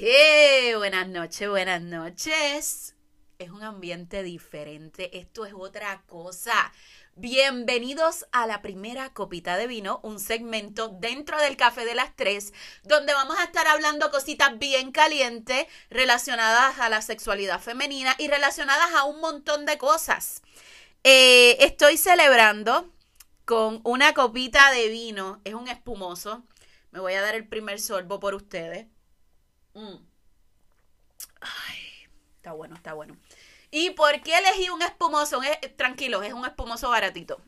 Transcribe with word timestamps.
Hey, 0.00 0.74
buenas 0.76 1.08
noches, 1.08 1.48
buenas 1.48 1.82
noches. 1.82 2.94
Es 3.40 3.50
un 3.50 3.64
ambiente 3.64 4.22
diferente, 4.22 5.18
esto 5.18 5.44
es 5.44 5.52
otra 5.52 6.04
cosa. 6.06 6.72
Bienvenidos 7.16 8.24
a 8.30 8.46
la 8.46 8.62
primera 8.62 9.12
copita 9.12 9.56
de 9.56 9.66
vino, 9.66 9.98
un 10.04 10.20
segmento 10.20 10.86
dentro 10.86 11.36
del 11.40 11.56
café 11.56 11.84
de 11.84 11.96
las 11.96 12.14
tres, 12.14 12.52
donde 12.84 13.12
vamos 13.12 13.40
a 13.40 13.42
estar 13.42 13.66
hablando 13.66 14.12
cositas 14.12 14.56
bien 14.60 14.92
calientes 14.92 15.66
relacionadas 15.90 16.78
a 16.78 16.88
la 16.88 17.02
sexualidad 17.02 17.60
femenina 17.60 18.14
y 18.18 18.28
relacionadas 18.28 18.94
a 18.94 19.02
un 19.02 19.20
montón 19.20 19.66
de 19.66 19.78
cosas. 19.78 20.42
Eh, 21.02 21.56
estoy 21.58 21.96
celebrando 21.96 22.88
con 23.44 23.80
una 23.82 24.14
copita 24.14 24.70
de 24.70 24.90
vino, 24.90 25.40
es 25.42 25.54
un 25.54 25.66
espumoso. 25.66 26.44
Me 26.92 27.00
voy 27.00 27.14
a 27.14 27.20
dar 27.20 27.34
el 27.34 27.48
primer 27.48 27.80
sorbo 27.80 28.20
por 28.20 28.36
ustedes. 28.36 28.86
Mm. 29.78 29.96
Ay, 31.40 31.78
está 32.36 32.52
bueno, 32.52 32.74
está 32.74 32.94
bueno. 32.94 33.16
¿Y 33.70 33.90
por 33.90 34.20
qué 34.22 34.36
elegí 34.36 34.70
un 34.70 34.82
espumoso? 34.82 35.40
tranquilos, 35.76 36.24
es 36.24 36.32
un 36.32 36.44
espumoso 36.44 36.90
baratito. 36.90 37.40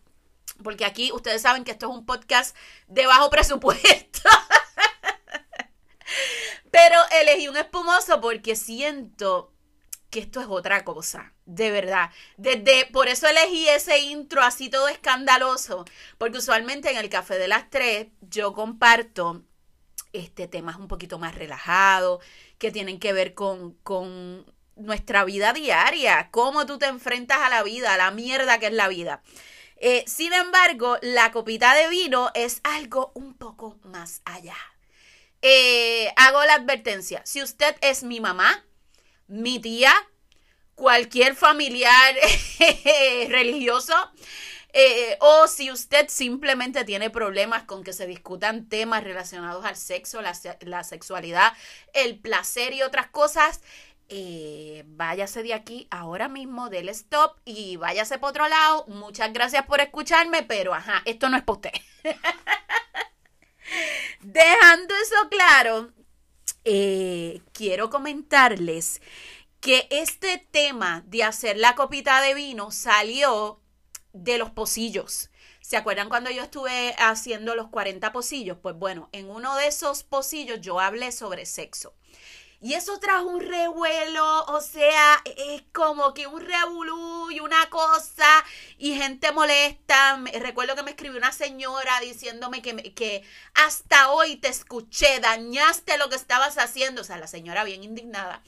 Porque 0.62 0.84
aquí 0.84 1.10
ustedes 1.10 1.42
saben 1.42 1.64
que 1.64 1.72
esto 1.72 1.90
es 1.90 1.96
un 1.96 2.06
podcast 2.06 2.56
de 2.86 3.06
bajo 3.06 3.30
presupuesto. 3.30 4.28
Pero 6.70 6.96
elegí 7.20 7.48
un 7.48 7.56
espumoso 7.56 8.20
porque 8.20 8.54
siento 8.54 9.52
que 10.10 10.20
esto 10.20 10.40
es 10.40 10.46
otra 10.48 10.84
cosa, 10.84 11.32
de 11.46 11.72
verdad. 11.72 12.10
Desde, 12.36 12.86
por 12.92 13.08
eso 13.08 13.26
elegí 13.26 13.68
ese 13.68 13.98
intro 13.98 14.42
así 14.42 14.68
todo 14.68 14.86
escandaloso, 14.86 15.84
porque 16.18 16.38
usualmente 16.38 16.90
en 16.90 16.96
el 16.96 17.08
café 17.08 17.38
de 17.38 17.48
las 17.48 17.70
tres 17.70 18.08
yo 18.20 18.52
comparto 18.52 19.42
este, 20.12 20.48
temas 20.48 20.76
un 20.76 20.88
poquito 20.88 21.18
más 21.18 21.34
relajados, 21.34 22.22
que 22.58 22.70
tienen 22.70 22.98
que 22.98 23.12
ver 23.12 23.34
con, 23.34 23.74
con 23.82 24.44
nuestra 24.76 25.24
vida 25.24 25.52
diaria, 25.52 26.28
cómo 26.30 26.66
tú 26.66 26.78
te 26.78 26.86
enfrentas 26.86 27.38
a 27.38 27.48
la 27.48 27.62
vida, 27.62 27.94
a 27.94 27.96
la 27.96 28.10
mierda 28.10 28.58
que 28.58 28.66
es 28.66 28.72
la 28.72 28.88
vida. 28.88 29.22
Eh, 29.76 30.04
sin 30.06 30.32
embargo, 30.32 30.98
la 31.00 31.32
copita 31.32 31.74
de 31.74 31.88
vino 31.88 32.30
es 32.34 32.60
algo 32.64 33.12
un 33.14 33.34
poco 33.34 33.78
más 33.82 34.20
allá. 34.24 34.56
Eh, 35.42 36.12
hago 36.16 36.44
la 36.44 36.54
advertencia, 36.54 37.22
si 37.24 37.42
usted 37.42 37.74
es 37.80 38.02
mi 38.02 38.20
mamá, 38.20 38.62
mi 39.26 39.58
tía, 39.58 39.94
cualquier 40.74 41.34
familiar 41.34 42.14
religioso, 43.28 43.94
eh, 44.72 45.16
o 45.20 45.48
si 45.48 45.70
usted 45.70 46.08
simplemente 46.08 46.84
tiene 46.84 47.10
problemas 47.10 47.64
con 47.64 47.82
que 47.82 47.92
se 47.92 48.06
discutan 48.06 48.68
temas 48.68 49.04
relacionados 49.04 49.64
al 49.64 49.76
sexo, 49.76 50.22
la, 50.22 50.84
sexualidad, 50.84 51.52
el 51.92 52.18
placer 52.18 52.72
y 52.72 52.82
otras 52.82 53.08
cosas, 53.08 53.60
eh, 54.08 54.84
váyase 54.86 55.42
de 55.42 55.54
aquí 55.54 55.86
ahora 55.90 56.28
mismo, 56.28 56.68
del 56.68 56.88
stop 56.88 57.36
y 57.44 57.76
váyase 57.76 58.18
por 58.18 58.30
otro 58.30 58.48
lado. 58.48 58.84
Muchas 58.88 59.32
gracias 59.32 59.66
por 59.66 59.80
escucharme, 59.80 60.42
pero 60.42 60.74
ajá, 60.74 61.02
esto 61.04 61.28
no 61.28 61.36
es 61.36 61.42
para 61.42 61.56
usted. 61.56 61.72
Dejando 64.20 64.94
eso 64.96 65.28
claro, 65.30 65.92
eh, 66.64 67.40
quiero 67.52 67.90
comentarles 67.90 69.00
que 69.60 69.86
este 69.90 70.44
tema 70.50 71.04
de 71.06 71.22
hacer 71.22 71.56
la 71.56 71.74
copita 71.74 72.20
de 72.22 72.34
vino 72.34 72.70
salió 72.70 73.59
de 74.12 74.38
los 74.38 74.50
pocillos. 74.50 75.30
¿Se 75.60 75.76
acuerdan 75.76 76.08
cuando 76.08 76.30
yo 76.30 76.42
estuve 76.42 76.94
haciendo 76.98 77.54
los 77.54 77.68
40 77.68 78.12
pocillos? 78.12 78.58
Pues 78.60 78.74
bueno, 78.76 79.08
en 79.12 79.30
uno 79.30 79.54
de 79.56 79.66
esos 79.68 80.02
pocillos 80.02 80.60
yo 80.60 80.80
hablé 80.80 81.12
sobre 81.12 81.46
sexo. 81.46 81.94
Y 82.62 82.74
eso 82.74 82.98
trajo 83.00 83.26
un 83.26 83.40
revuelo, 83.40 84.44
o 84.44 84.60
sea, 84.60 85.22
es 85.24 85.62
como 85.72 86.12
que 86.12 86.26
un 86.26 86.42
revolú 86.42 87.30
y 87.30 87.40
una 87.40 87.70
cosa, 87.70 88.44
y 88.76 88.94
gente 88.96 89.32
molesta. 89.32 90.22
Recuerdo 90.40 90.76
que 90.76 90.82
me 90.82 90.90
escribió 90.90 91.16
una 91.16 91.32
señora 91.32 91.98
diciéndome 92.00 92.60
que, 92.60 92.92
que 92.92 93.22
hasta 93.54 94.10
hoy 94.10 94.36
te 94.36 94.48
escuché, 94.48 95.20
dañaste 95.20 95.96
lo 95.96 96.10
que 96.10 96.16
estabas 96.16 96.58
haciendo. 96.58 97.00
O 97.00 97.04
sea, 97.04 97.16
la 97.16 97.28
señora 97.28 97.64
bien 97.64 97.82
indignada. 97.82 98.42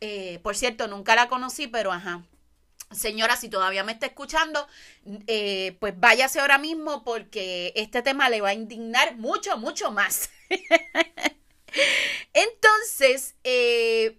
Eh, 0.00 0.38
por 0.42 0.54
cierto, 0.54 0.86
nunca 0.86 1.16
la 1.16 1.28
conocí, 1.28 1.66
pero 1.66 1.92
ajá, 1.92 2.22
Señora, 2.92 3.36
si 3.36 3.48
todavía 3.48 3.82
me 3.82 3.92
está 3.92 4.06
escuchando, 4.06 4.66
eh, 5.26 5.76
pues 5.80 5.98
váyase 5.98 6.38
ahora 6.38 6.56
mismo 6.58 7.02
porque 7.02 7.72
este 7.74 8.00
tema 8.00 8.28
le 8.30 8.40
va 8.40 8.50
a 8.50 8.54
indignar 8.54 9.16
mucho, 9.16 9.58
mucho 9.58 9.90
más. 9.90 10.30
Entonces, 12.32 13.34
eh, 13.42 14.18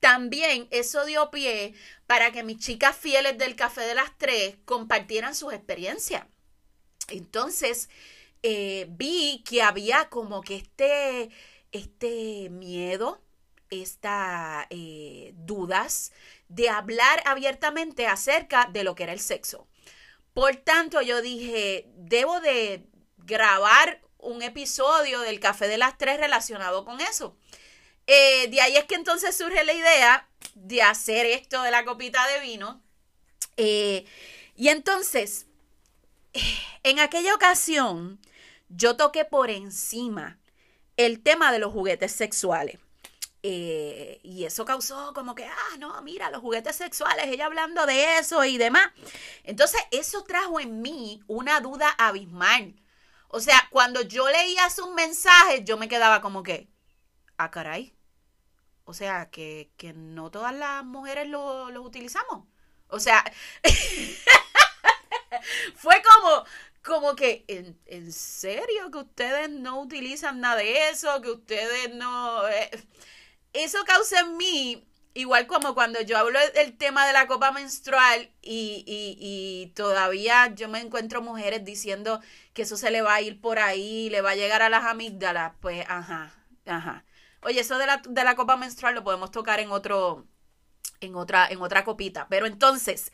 también 0.00 0.68
eso 0.70 1.06
dio 1.06 1.30
pie 1.30 1.74
para 2.06 2.30
que 2.30 2.42
mis 2.42 2.58
chicas 2.58 2.94
fieles 2.94 3.38
del 3.38 3.56
Café 3.56 3.80
de 3.82 3.94
las 3.94 4.16
Tres 4.18 4.56
compartieran 4.66 5.34
sus 5.34 5.54
experiencias. 5.54 6.26
Entonces, 7.08 7.88
eh, 8.42 8.86
vi 8.90 9.42
que 9.48 9.62
había 9.62 10.10
como 10.10 10.42
que 10.42 10.56
este, 10.56 11.30
este 11.72 12.50
miedo, 12.50 13.22
estas 13.70 14.66
dudas, 15.46 16.12
de 16.48 16.68
hablar 16.68 17.22
abiertamente 17.24 18.06
acerca 18.06 18.68
de 18.72 18.84
lo 18.84 18.94
que 18.94 19.04
era 19.04 19.12
el 19.12 19.20
sexo. 19.20 19.66
Por 20.34 20.56
tanto, 20.56 21.02
yo 21.02 21.20
dije, 21.20 21.86
debo 21.96 22.40
de 22.40 22.86
grabar 23.18 24.00
un 24.18 24.42
episodio 24.42 25.20
del 25.20 25.40
Café 25.40 25.68
de 25.68 25.78
las 25.78 25.98
Tres 25.98 26.18
relacionado 26.18 26.84
con 26.84 27.00
eso. 27.00 27.36
Eh, 28.06 28.48
de 28.48 28.60
ahí 28.60 28.76
es 28.76 28.84
que 28.84 28.94
entonces 28.94 29.36
surge 29.36 29.64
la 29.64 29.72
idea 29.72 30.28
de 30.54 30.82
hacer 30.82 31.26
esto 31.26 31.62
de 31.62 31.70
la 31.70 31.84
copita 31.84 32.26
de 32.28 32.40
vino. 32.40 32.82
Eh, 33.56 34.06
y 34.56 34.68
entonces, 34.68 35.46
en 36.82 37.00
aquella 37.00 37.34
ocasión, 37.34 38.20
yo 38.68 38.96
toqué 38.96 39.24
por 39.24 39.50
encima 39.50 40.38
el 40.96 41.22
tema 41.22 41.52
de 41.52 41.58
los 41.58 41.72
juguetes 41.72 42.12
sexuales. 42.12 42.78
Eh, 43.50 44.20
y 44.24 44.44
eso 44.44 44.66
causó 44.66 45.14
como 45.14 45.34
que, 45.34 45.46
ah, 45.46 45.76
no, 45.78 46.02
mira, 46.02 46.30
los 46.30 46.42
juguetes 46.42 46.76
sexuales, 46.76 47.28
ella 47.28 47.46
hablando 47.46 47.86
de 47.86 48.18
eso 48.18 48.44
y 48.44 48.58
demás. 48.58 48.90
Entonces, 49.42 49.80
eso 49.90 50.22
trajo 50.24 50.60
en 50.60 50.82
mí 50.82 51.22
una 51.28 51.58
duda 51.62 51.88
abismal. 51.96 52.74
O 53.28 53.40
sea, 53.40 53.66
cuando 53.70 54.02
yo 54.02 54.28
leía 54.28 54.68
sus 54.68 54.90
mensajes, 54.90 55.64
yo 55.64 55.78
me 55.78 55.88
quedaba 55.88 56.20
como 56.20 56.42
que, 56.42 56.68
ah, 57.38 57.50
caray. 57.50 57.96
O 58.84 58.92
sea, 58.92 59.30
que, 59.30 59.70
no 59.96 60.30
todas 60.30 60.54
las 60.54 60.84
mujeres 60.84 61.26
lo, 61.26 61.70
lo 61.70 61.80
utilizamos. 61.80 62.46
O 62.88 63.00
sea, 63.00 63.24
fue 65.74 66.02
como, 66.02 66.44
como 66.84 67.16
que, 67.16 67.46
¿en, 67.48 67.80
¿en, 67.86 68.12
serio 68.12 68.90
que 68.90 68.98
ustedes 68.98 69.48
no 69.48 69.80
utilizan 69.80 70.40
nada 70.40 70.56
de 70.56 70.90
eso? 70.90 71.22
Que 71.22 71.30
ustedes 71.30 71.94
no... 71.94 72.46
Eh, 72.48 72.70
eso 73.52 73.78
causa 73.84 74.20
en 74.20 74.36
mí, 74.36 74.88
igual 75.14 75.46
como 75.46 75.74
cuando 75.74 76.00
yo 76.02 76.18
hablo 76.18 76.38
del 76.54 76.76
tema 76.76 77.06
de 77.06 77.12
la 77.12 77.26
copa 77.26 77.50
menstrual 77.52 78.30
y, 78.42 78.84
y, 78.86 79.72
todavía 79.74 80.54
yo 80.54 80.68
me 80.68 80.80
encuentro 80.80 81.22
mujeres 81.22 81.64
diciendo 81.64 82.20
que 82.54 82.62
eso 82.62 82.76
se 82.76 82.90
le 82.90 83.02
va 83.02 83.14
a 83.14 83.20
ir 83.20 83.40
por 83.40 83.58
ahí, 83.58 84.10
le 84.10 84.20
va 84.20 84.30
a 84.30 84.36
llegar 84.36 84.62
a 84.62 84.68
las 84.68 84.84
amígdalas, 84.84 85.54
pues 85.60 85.84
ajá, 85.88 86.32
ajá. 86.66 87.04
Oye, 87.42 87.60
eso 87.60 87.78
de 87.78 87.86
la, 87.86 88.02
de 88.08 88.24
la 88.24 88.36
copa 88.36 88.56
menstrual 88.56 88.94
lo 88.94 89.04
podemos 89.04 89.30
tocar 89.30 89.60
en 89.60 89.70
otro, 89.70 90.26
en 91.00 91.14
otra, 91.14 91.46
en 91.48 91.60
otra 91.62 91.84
copita. 91.84 92.26
Pero 92.28 92.46
entonces, 92.46 93.12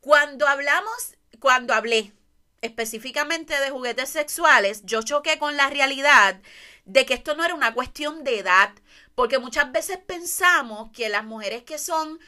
cuando 0.00 0.46
hablamos, 0.46 1.16
cuando 1.38 1.74
hablé 1.74 2.12
específicamente 2.60 3.58
de 3.60 3.70
juguetes 3.70 4.08
sexuales, 4.08 4.82
yo 4.84 5.02
choqué 5.02 5.38
con 5.38 5.56
la 5.56 5.70
realidad 5.70 6.40
de 6.88 7.04
que 7.04 7.14
esto 7.14 7.34
no 7.34 7.44
era 7.44 7.54
una 7.54 7.74
cuestión 7.74 8.24
de 8.24 8.38
edad, 8.38 8.70
porque 9.14 9.38
muchas 9.38 9.70
veces 9.72 9.98
pensamos 9.98 10.90
que 10.92 11.10
las 11.10 11.22
mujeres 11.22 11.62
que 11.62 11.78
son 11.78 12.18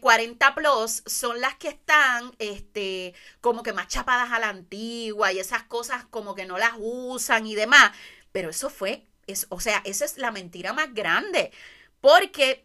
40 0.00 0.48
eh, 0.48 0.52
plus 0.54 1.02
son 1.04 1.40
las 1.40 1.56
que 1.56 1.68
están 1.68 2.32
este, 2.38 3.14
como 3.42 3.62
que 3.62 3.74
más 3.74 3.88
chapadas 3.88 4.32
a 4.32 4.38
la 4.38 4.48
antigua 4.48 5.32
y 5.32 5.38
esas 5.38 5.64
cosas 5.64 6.06
como 6.06 6.34
que 6.34 6.46
no 6.46 6.56
las 6.56 6.72
usan 6.78 7.46
y 7.46 7.54
demás. 7.54 7.92
Pero 8.32 8.48
eso 8.48 8.70
fue, 8.70 9.06
es, 9.26 9.46
o 9.50 9.60
sea, 9.60 9.82
esa 9.84 10.06
es 10.06 10.16
la 10.16 10.30
mentira 10.30 10.72
más 10.72 10.94
grande, 10.94 11.52
porque 12.00 12.64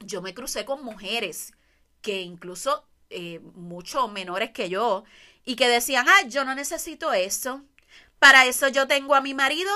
yo 0.00 0.20
me 0.20 0.34
crucé 0.34 0.64
con 0.64 0.84
mujeres 0.84 1.54
que 2.02 2.22
incluso 2.22 2.84
eh, 3.10 3.40
mucho 3.54 4.08
menores 4.08 4.50
que 4.50 4.68
yo 4.68 5.04
y 5.44 5.54
que 5.54 5.68
decían, 5.68 6.06
ah, 6.08 6.22
yo 6.26 6.44
no 6.44 6.56
necesito 6.56 7.12
eso. 7.12 7.62
Para 8.18 8.46
eso 8.46 8.66
yo 8.66 8.88
tengo 8.88 9.14
a 9.14 9.20
mi 9.20 9.32
marido 9.32 9.70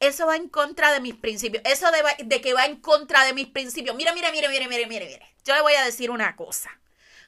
eso 0.00 0.26
va 0.26 0.36
en 0.36 0.48
contra 0.48 0.92
de 0.92 1.00
mis 1.00 1.14
principios. 1.14 1.62
Eso 1.66 1.88
de, 2.18 2.40
que 2.40 2.54
va 2.54 2.66
en 2.66 2.76
contra 2.76 3.24
de 3.24 3.32
mis 3.32 3.48
principios. 3.48 3.96
Mira, 3.96 4.12
mira, 4.14 4.30
mire, 4.30 4.48
mire, 4.48 4.68
mire, 4.68 4.86
mire, 4.86 5.06
mire. 5.06 5.34
Yo 5.44 5.54
le 5.54 5.62
voy 5.62 5.74
a 5.74 5.84
decir 5.84 6.10
una 6.10 6.36
cosa. 6.36 6.70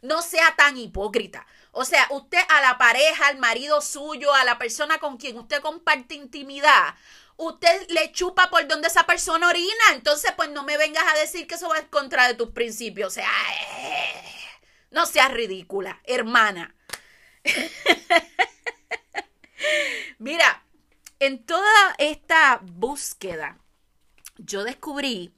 No 0.02 0.22
sea 0.22 0.54
tan 0.56 0.76
hipócrita. 0.76 1.46
O 1.72 1.84
sea, 1.84 2.06
usted 2.10 2.40
a 2.48 2.60
la 2.60 2.78
pareja, 2.78 3.26
al 3.26 3.38
marido 3.38 3.80
suyo, 3.80 4.32
a 4.34 4.44
la 4.44 4.58
persona 4.58 4.98
con 4.98 5.16
quien 5.16 5.38
usted 5.38 5.60
comparte 5.60 6.14
intimidad, 6.14 6.94
usted 7.36 7.88
le 7.88 8.10
chupa 8.12 8.50
por 8.50 8.66
donde 8.66 8.88
esa 8.88 9.04
persona 9.04 9.48
orina. 9.48 9.84
Entonces, 9.92 10.32
pues 10.36 10.50
no 10.50 10.62
me 10.62 10.76
vengas 10.76 11.04
a 11.12 11.18
decir 11.18 11.46
que 11.46 11.56
eso 11.56 11.68
va 11.68 11.78
en 11.78 11.86
contra 11.86 12.28
de 12.28 12.34
tus 12.34 12.50
principios. 12.50 13.08
O 13.08 13.14
sea, 13.14 13.30
eh, 13.78 14.34
no 14.90 15.06
seas 15.06 15.32
ridícula, 15.32 16.00
hermana. 16.04 16.74
Mira, 20.18 20.62
en 21.20 21.44
toda 21.44 21.94
esta 21.98 22.60
búsqueda, 22.62 23.58
yo 24.38 24.64
descubrí 24.64 25.32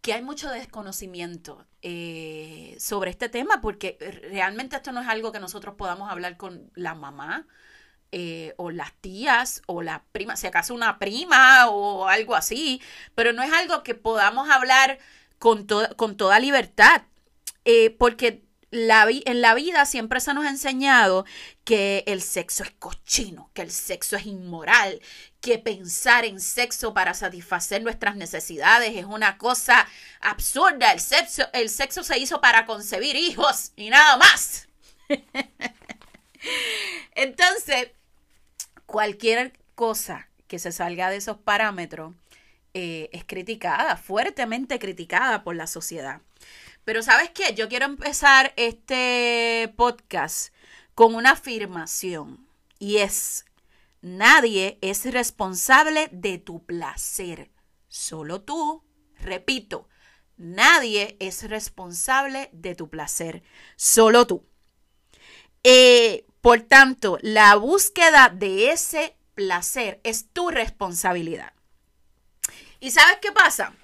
que 0.00 0.14
hay 0.14 0.22
mucho 0.22 0.50
desconocimiento 0.50 1.66
eh, 1.82 2.76
sobre 2.80 3.10
este 3.10 3.28
tema, 3.28 3.60
porque 3.60 3.98
realmente 4.30 4.76
esto 4.76 4.92
no 4.92 5.02
es 5.02 5.08
algo 5.08 5.30
que 5.30 5.40
nosotros 5.40 5.74
podamos 5.76 6.10
hablar 6.10 6.38
con 6.38 6.70
la 6.74 6.94
mamá 6.94 7.46
eh, 8.12 8.54
o 8.56 8.70
las 8.70 8.92
tías 8.94 9.62
o 9.66 9.82
la 9.82 10.02
prima, 10.10 10.36
si 10.36 10.46
acaso 10.46 10.74
una 10.74 10.98
prima 10.98 11.68
o 11.68 12.08
algo 12.08 12.34
así, 12.34 12.80
pero 13.14 13.32
no 13.34 13.42
es 13.42 13.52
algo 13.52 13.82
que 13.82 13.94
podamos 13.94 14.48
hablar 14.48 14.98
con, 15.38 15.66
con 15.96 16.16
toda 16.16 16.40
libertad, 16.40 17.02
eh, 17.66 17.90
porque 17.90 18.42
en 18.72 19.40
la 19.40 19.54
vida 19.54 19.84
siempre 19.84 20.20
se 20.20 20.32
nos 20.32 20.44
ha 20.44 20.50
enseñado 20.50 21.24
que 21.64 22.04
el 22.06 22.22
sexo 22.22 22.62
es 22.62 22.70
cochino, 22.72 23.50
que 23.52 23.62
el 23.62 23.70
sexo 23.70 24.16
es 24.16 24.26
inmoral, 24.26 25.00
que 25.40 25.58
pensar 25.58 26.24
en 26.24 26.40
sexo 26.40 26.94
para 26.94 27.14
satisfacer 27.14 27.82
nuestras 27.82 28.16
necesidades 28.16 28.96
es 28.96 29.04
una 29.04 29.38
cosa 29.38 29.86
absurda. 30.20 30.92
El 30.92 31.00
sexo, 31.00 31.44
el 31.52 31.68
sexo 31.68 32.04
se 32.04 32.18
hizo 32.18 32.40
para 32.40 32.66
concebir 32.66 33.16
hijos 33.16 33.72
y 33.76 33.90
nada 33.90 34.16
más. 34.16 34.68
Entonces, 37.14 37.90
cualquier 38.86 39.52
cosa 39.74 40.28
que 40.46 40.58
se 40.58 40.72
salga 40.72 41.10
de 41.10 41.16
esos 41.16 41.38
parámetros 41.38 42.14
eh, 42.74 43.08
es 43.12 43.24
criticada, 43.24 43.96
fuertemente 43.96 44.78
criticada 44.78 45.42
por 45.42 45.56
la 45.56 45.66
sociedad. 45.66 46.20
Pero 46.90 47.04
sabes 47.04 47.30
qué, 47.30 47.54
yo 47.54 47.68
quiero 47.68 47.84
empezar 47.84 48.52
este 48.56 49.72
podcast 49.76 50.52
con 50.96 51.14
una 51.14 51.30
afirmación 51.30 52.48
y 52.80 52.96
es, 52.96 53.44
nadie 54.00 54.76
es 54.80 55.08
responsable 55.08 56.08
de 56.10 56.38
tu 56.38 56.66
placer, 56.66 57.52
solo 57.86 58.40
tú, 58.42 58.82
repito, 59.20 59.88
nadie 60.36 61.16
es 61.20 61.48
responsable 61.48 62.50
de 62.52 62.74
tu 62.74 62.90
placer, 62.90 63.44
solo 63.76 64.26
tú. 64.26 64.44
Eh, 65.62 66.26
por 66.40 66.60
tanto, 66.62 67.18
la 67.22 67.54
búsqueda 67.54 68.30
de 68.30 68.72
ese 68.72 69.16
placer 69.36 70.00
es 70.02 70.28
tu 70.32 70.50
responsabilidad. 70.50 71.52
¿Y 72.80 72.90
sabes 72.90 73.18
qué 73.22 73.30
pasa? 73.30 73.76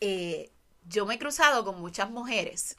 Eh, 0.00 0.50
yo 0.90 1.06
me 1.06 1.14
he 1.14 1.18
cruzado 1.18 1.64
con 1.64 1.80
muchas 1.80 2.10
mujeres 2.10 2.76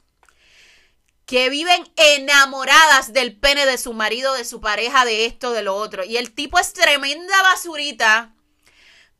que 1.26 1.48
viven 1.48 1.90
enamoradas 1.96 3.12
del 3.12 3.34
pene 3.34 3.64
de 3.64 3.78
su 3.78 3.94
marido, 3.94 4.34
de 4.34 4.44
su 4.44 4.60
pareja, 4.60 5.04
de 5.04 5.24
esto, 5.24 5.52
de 5.52 5.62
lo 5.62 5.76
otro. 5.76 6.04
Y 6.04 6.18
el 6.18 6.32
tipo 6.34 6.58
es 6.58 6.74
tremenda 6.74 7.42
basurita, 7.42 8.34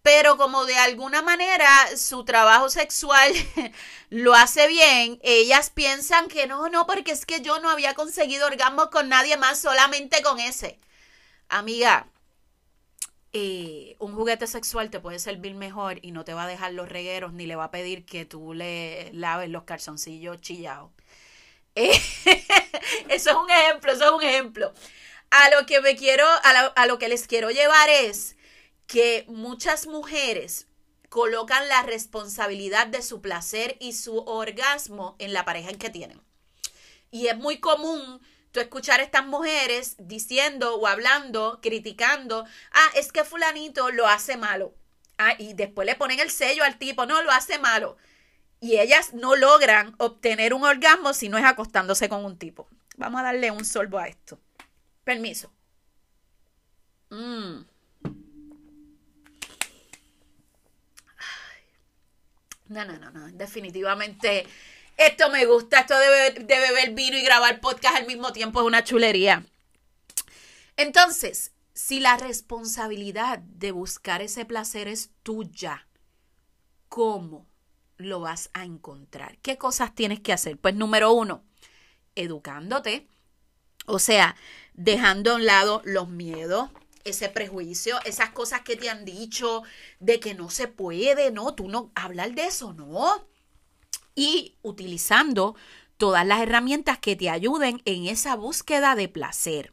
pero 0.03 0.37
como 0.37 0.67
de 0.67 0.77
alguna 0.77 1.23
manera 1.23 1.69
su 1.97 2.25
trabajo 2.25 2.69
sexual 2.69 3.33
lo 4.11 4.35
hace 4.35 4.67
bien, 4.67 5.21
ellas 5.23 5.71
piensan 5.71 6.29
que 6.29 6.47
no, 6.47 6.69
no, 6.69 6.87
porque 6.87 7.13
es 7.13 7.25
que 7.25 7.41
yo 7.41 7.61
no 7.61 7.71
había 7.71 7.95
conseguido 7.95 8.47
orgasmo 8.47 8.91
con 8.91 9.09
nadie 9.09 9.37
más, 9.39 9.59
solamente 9.59 10.23
con 10.23 10.39
ese. 10.39 10.79
Amiga, 11.49 12.09
eh, 13.33 13.97
un 13.99 14.15
juguete 14.15 14.47
sexual 14.47 14.91
te 14.91 15.01
puede 15.01 15.19
servir 15.19 15.55
mejor 15.55 15.99
y 16.03 16.13
no 16.13 16.25
te 16.25 16.35
va 16.35 16.45
a 16.45 16.49
dejar 16.49 16.75
los 16.75 16.89
regueros 16.89 17.33
ni 17.33 17.47
le 17.47 17.57
va 17.57 17.65
a 17.65 17.71
pedir 17.71 18.05
que 18.05 18.25
tú 18.27 18.53
le 18.55 19.13
laves 19.13 19.49
los 19.51 19.65
calzoncillos 19.65 20.41
chillados. 20.41 20.91
Eh, 21.75 21.91
eso 23.09 23.31
es 23.31 23.37
un 23.37 23.51
ejemplo, 23.51 23.93
eso 23.93 24.05
es 24.05 24.11
un 24.11 24.23
ejemplo. 24.23 24.75
A 25.31 25.49
lo 25.49 25.65
que 25.65 25.81
me 25.81 25.97
quiero, 25.97 26.27
a 26.45 26.87
lo 26.87 26.99
que 26.99 27.09
les 27.09 27.27
quiero 27.27 27.51
llevar 27.51 27.89
es 27.89 28.37
que 28.87 29.25
muchas 29.27 29.87
mujeres 29.87 30.67
colocan 31.09 31.69
la 31.69 31.83
responsabilidad 31.83 32.87
de 32.87 33.03
su 33.03 33.23
placer 33.23 33.77
y 33.81 33.95
su 33.95 34.19
orgasmo 34.19 35.17
en 35.19 35.33
la 35.33 35.47
pareja 35.47 35.71
en 35.71 35.79
que 35.79 35.91
tienen. 35.91 36.21
Y 37.11 37.29
es 37.29 37.37
muy 37.37 37.59
común 37.59 38.21
tú 38.53 38.61
escuchar 38.61 39.01
a 39.01 39.03
estas 39.03 39.27
mujeres 39.27 39.97
diciendo 39.99 40.77
o 40.77 40.87
hablando, 40.87 41.59
criticando, 41.63 42.45
ah, 42.73 42.89
es 42.95 43.11
que 43.11 43.25
fulanito 43.25 43.91
lo 43.91 44.07
hace 44.07 44.37
malo. 44.37 44.75
Ah, 45.19 45.35
y 45.39 45.55
después 45.55 45.87
le 45.87 45.95
ponen 45.95 46.21
el 46.21 46.31
sello 46.31 46.63
al 46.63 46.79
tipo, 46.79 47.07
no, 47.07 47.23
lo 47.23 47.31
hace 47.31 47.59
malo. 47.59 47.97
Y 48.61 48.79
ellas 48.79 49.15
no 49.15 49.35
logran 49.35 49.95
obtener 49.99 50.55
un 50.55 50.65
orgasmo 50.65 51.15
si 51.15 51.29
no 51.29 51.39
es 51.39 51.45
acostándose 51.45 52.09
con 52.09 52.25
un 52.25 52.39
tipo. 52.39 52.69
Vamos 52.97 53.21
a 53.21 53.25
darle 53.25 53.51
un 53.51 53.65
sorbo 53.65 53.99
a 53.99 54.07
esto. 54.07 54.39
Permiso. 55.03 55.53
Mm. 57.11 57.63
No, 62.69 62.85
no, 62.85 62.99
no, 62.99 63.11
no. 63.11 63.29
Definitivamente 63.33 64.47
esto 64.97 65.31
me 65.31 65.47
gusta, 65.47 65.81
esto 65.81 65.95
de, 65.99 66.45
beber 66.45 66.91
vino 66.93 67.17
y 67.17 67.23
grabar 67.23 67.61
podcast 67.61 67.97
al 67.97 68.07
mismo 68.07 68.33
tiempo 68.33 68.61
es 68.61 68.67
una 68.67 68.85
chulería. 68.85 69.45
Entonces, 70.77 71.53
si 71.75 72.01
la 72.01 72.17
responsabilidad 72.17 73.39
de 73.39 73.73
buscar 73.73 74.23
ese 74.23 74.45
placer 74.45 74.89
es 74.89 75.11
tuya, 75.23 75.87
¿cómo 76.89 77.47
lo 77.97 78.21
vas 78.21 78.51
a 78.53 78.65
encontrar? 78.65 79.39
¿Qué 79.39 79.59
cosas 79.59 79.95
tienes 79.95 80.21
que 80.21 80.33
hacer? 80.33 80.59
Pues 80.59 80.75
número 80.75 81.13
uno, 81.13 81.43
educándote, 82.15 83.09
o 83.87 83.99
sea, 83.99 84.37
dejando 84.75 85.33
a 85.33 85.35
un 85.37 85.47
lado 85.47 85.83
los 85.85 86.09
miedos, 86.09 86.71
ese 87.05 87.29
prejuicio, 87.29 87.99
esas 88.05 88.31
cosas 88.31 88.61
que 88.61 88.77
te 88.77 88.89
han 88.89 89.05
dicho 89.05 89.63
de 89.99 90.21
que 90.21 90.35
no 90.35 90.51
se 90.51 90.69
puede, 90.69 91.33
no, 91.33 91.55
tú 91.55 91.69
no, 91.69 91.91
hablar 91.95 92.33
de 92.33 92.47
eso, 92.47 92.73
no 92.73 93.27
y 94.15 94.57
utilizando 94.63 95.55
todas 95.97 96.27
las 96.27 96.41
herramientas 96.41 96.99
que 96.99 97.17
te 97.17 97.31
ayuden 97.31 97.81
en 97.85 98.07
esa 98.07 98.35
búsqueda 98.35 98.95
de 98.95 99.09
placer. 99.09 99.73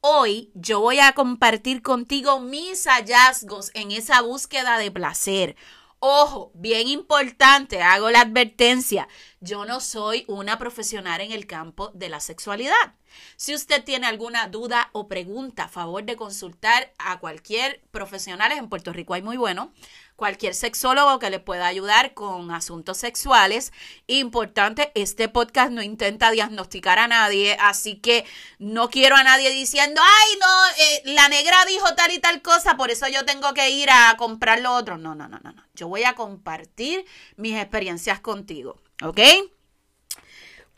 Hoy 0.00 0.50
yo 0.54 0.80
voy 0.80 0.98
a 0.98 1.12
compartir 1.12 1.80
contigo 1.80 2.40
mis 2.40 2.86
hallazgos 2.86 3.70
en 3.74 3.90
esa 3.90 4.20
búsqueda 4.20 4.76
de 4.78 4.90
placer. 4.90 5.56
Ojo, 5.98 6.50
bien 6.54 6.88
importante, 6.88 7.80
hago 7.80 8.10
la 8.10 8.20
advertencia, 8.20 9.08
yo 9.44 9.64
no 9.64 9.80
soy 9.80 10.24
una 10.26 10.58
profesional 10.58 11.20
en 11.20 11.30
el 11.30 11.46
campo 11.46 11.90
de 11.94 12.08
la 12.08 12.20
sexualidad. 12.20 12.94
Si 13.36 13.54
usted 13.54 13.84
tiene 13.84 14.06
alguna 14.06 14.48
duda 14.48 14.88
o 14.92 15.06
pregunta, 15.06 15.68
favor 15.68 16.02
de 16.04 16.16
consultar 16.16 16.92
a 16.98 17.20
cualquier 17.20 17.82
profesional, 17.90 18.52
en 18.52 18.68
Puerto 18.68 18.92
Rico 18.92 19.14
hay 19.14 19.22
muy 19.22 19.36
bueno, 19.36 19.72
cualquier 20.16 20.54
sexólogo 20.54 21.18
que 21.18 21.30
le 21.30 21.40
pueda 21.40 21.66
ayudar 21.66 22.14
con 22.14 22.50
asuntos 22.50 22.98
sexuales. 22.98 23.72
Importante, 24.06 24.92
este 24.94 25.28
podcast 25.28 25.72
no 25.72 25.82
intenta 25.82 26.30
diagnosticar 26.30 26.98
a 26.98 27.08
nadie, 27.08 27.56
así 27.60 27.96
que 27.96 28.24
no 28.58 28.88
quiero 28.90 29.16
a 29.16 29.24
nadie 29.24 29.50
diciendo, 29.50 30.00
ay, 30.02 30.38
no, 30.40 30.66
eh, 30.78 31.02
la 31.14 31.28
negra 31.28 31.64
dijo 31.66 31.94
tal 31.94 32.12
y 32.12 32.18
tal 32.18 32.42
cosa, 32.42 32.76
por 32.76 32.90
eso 32.90 33.06
yo 33.08 33.24
tengo 33.24 33.52
que 33.54 33.70
ir 33.70 33.90
a 33.90 34.16
comprar 34.16 34.60
lo 34.60 34.72
otro. 34.72 34.98
No, 34.98 35.14
no, 35.14 35.28
no, 35.28 35.38
no, 35.40 35.52
no. 35.52 35.64
Yo 35.74 35.88
voy 35.88 36.04
a 36.04 36.14
compartir 36.14 37.04
mis 37.36 37.56
experiencias 37.56 38.20
contigo, 38.20 38.80
¿ok? 39.02 39.20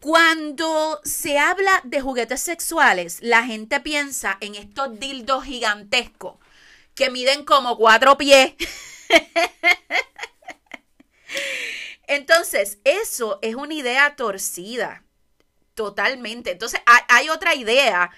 Cuando 0.00 1.00
se 1.04 1.38
habla 1.38 1.80
de 1.84 2.00
juguetes 2.00 2.40
sexuales, 2.40 3.18
la 3.22 3.44
gente 3.44 3.80
piensa 3.80 4.36
en 4.40 4.54
estos 4.54 5.00
dildos 5.00 5.44
gigantescos 5.44 6.36
que 6.94 7.10
miden 7.10 7.44
como 7.44 7.76
cuatro 7.76 8.16
pies. 8.16 8.54
Entonces, 12.06 12.78
eso 12.84 13.38
es 13.42 13.56
una 13.56 13.74
idea 13.74 14.14
torcida, 14.16 15.02
totalmente. 15.74 16.52
Entonces, 16.52 16.80
hay 17.08 17.28
otra 17.28 17.54
idea 17.54 18.10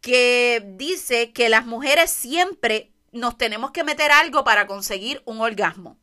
que 0.00 0.62
dice 0.64 1.32
que 1.32 1.48
las 1.48 1.66
mujeres 1.66 2.10
siempre 2.10 2.90
nos 3.12 3.38
tenemos 3.38 3.70
que 3.70 3.84
meter 3.84 4.10
algo 4.10 4.44
para 4.44 4.66
conseguir 4.66 5.22
un 5.24 5.40
orgasmo. 5.40 5.98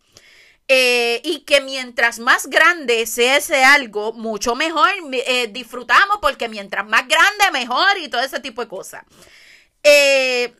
Eh, 0.67 1.21
y 1.25 1.39
que 1.41 1.59
mientras 1.59 2.19
más 2.19 2.47
grande 2.47 3.05
sea 3.05 3.37
ese 3.37 3.63
algo, 3.63 4.13
mucho 4.13 4.55
mejor 4.55 4.89
eh, 5.11 5.47
disfrutamos, 5.47 6.19
porque 6.21 6.47
mientras 6.47 6.87
más 6.87 7.07
grande, 7.07 7.51
mejor 7.51 7.97
y 7.97 8.07
todo 8.09 8.21
ese 8.21 8.39
tipo 8.39 8.61
de 8.61 8.67
cosas. 8.69 9.03
Eh, 9.83 10.55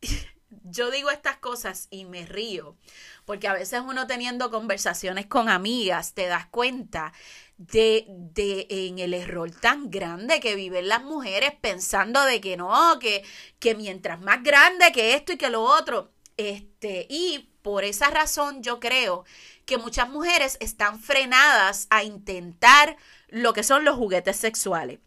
yo 0.64 0.90
digo 0.90 1.10
estas 1.10 1.36
cosas 1.36 1.88
y 1.90 2.04
me 2.06 2.24
río, 2.26 2.76
porque 3.24 3.48
a 3.48 3.52
veces 3.52 3.82
uno 3.84 4.06
teniendo 4.06 4.50
conversaciones 4.50 5.26
con 5.26 5.48
amigas 5.48 6.14
te 6.14 6.26
das 6.26 6.46
cuenta 6.46 7.12
de, 7.56 8.06
de 8.08 8.66
en 8.70 8.98
el 8.98 9.14
error 9.14 9.50
tan 9.50 9.90
grande 9.90 10.40
que 10.40 10.54
viven 10.54 10.88
las 10.88 11.02
mujeres 11.02 11.52
pensando 11.60 12.24
de 12.24 12.40
que 12.40 12.56
no, 12.56 12.98
que, 12.98 13.24
que 13.58 13.74
mientras 13.74 14.20
más 14.20 14.42
grande 14.42 14.90
que 14.92 15.14
esto 15.14 15.32
y 15.32 15.36
que 15.36 15.50
lo 15.50 15.62
otro. 15.62 16.12
Este, 16.36 17.06
y 17.08 17.53
por 17.64 17.82
esa 17.82 18.10
razón 18.10 18.62
yo 18.62 18.78
creo 18.78 19.24
que 19.64 19.78
muchas 19.78 20.10
mujeres 20.10 20.58
están 20.60 21.00
frenadas 21.00 21.86
a 21.88 22.04
intentar 22.04 22.98
lo 23.28 23.54
que 23.54 23.62
son 23.62 23.86
los 23.86 23.96
juguetes 23.96 24.36
sexuales. 24.36 25.00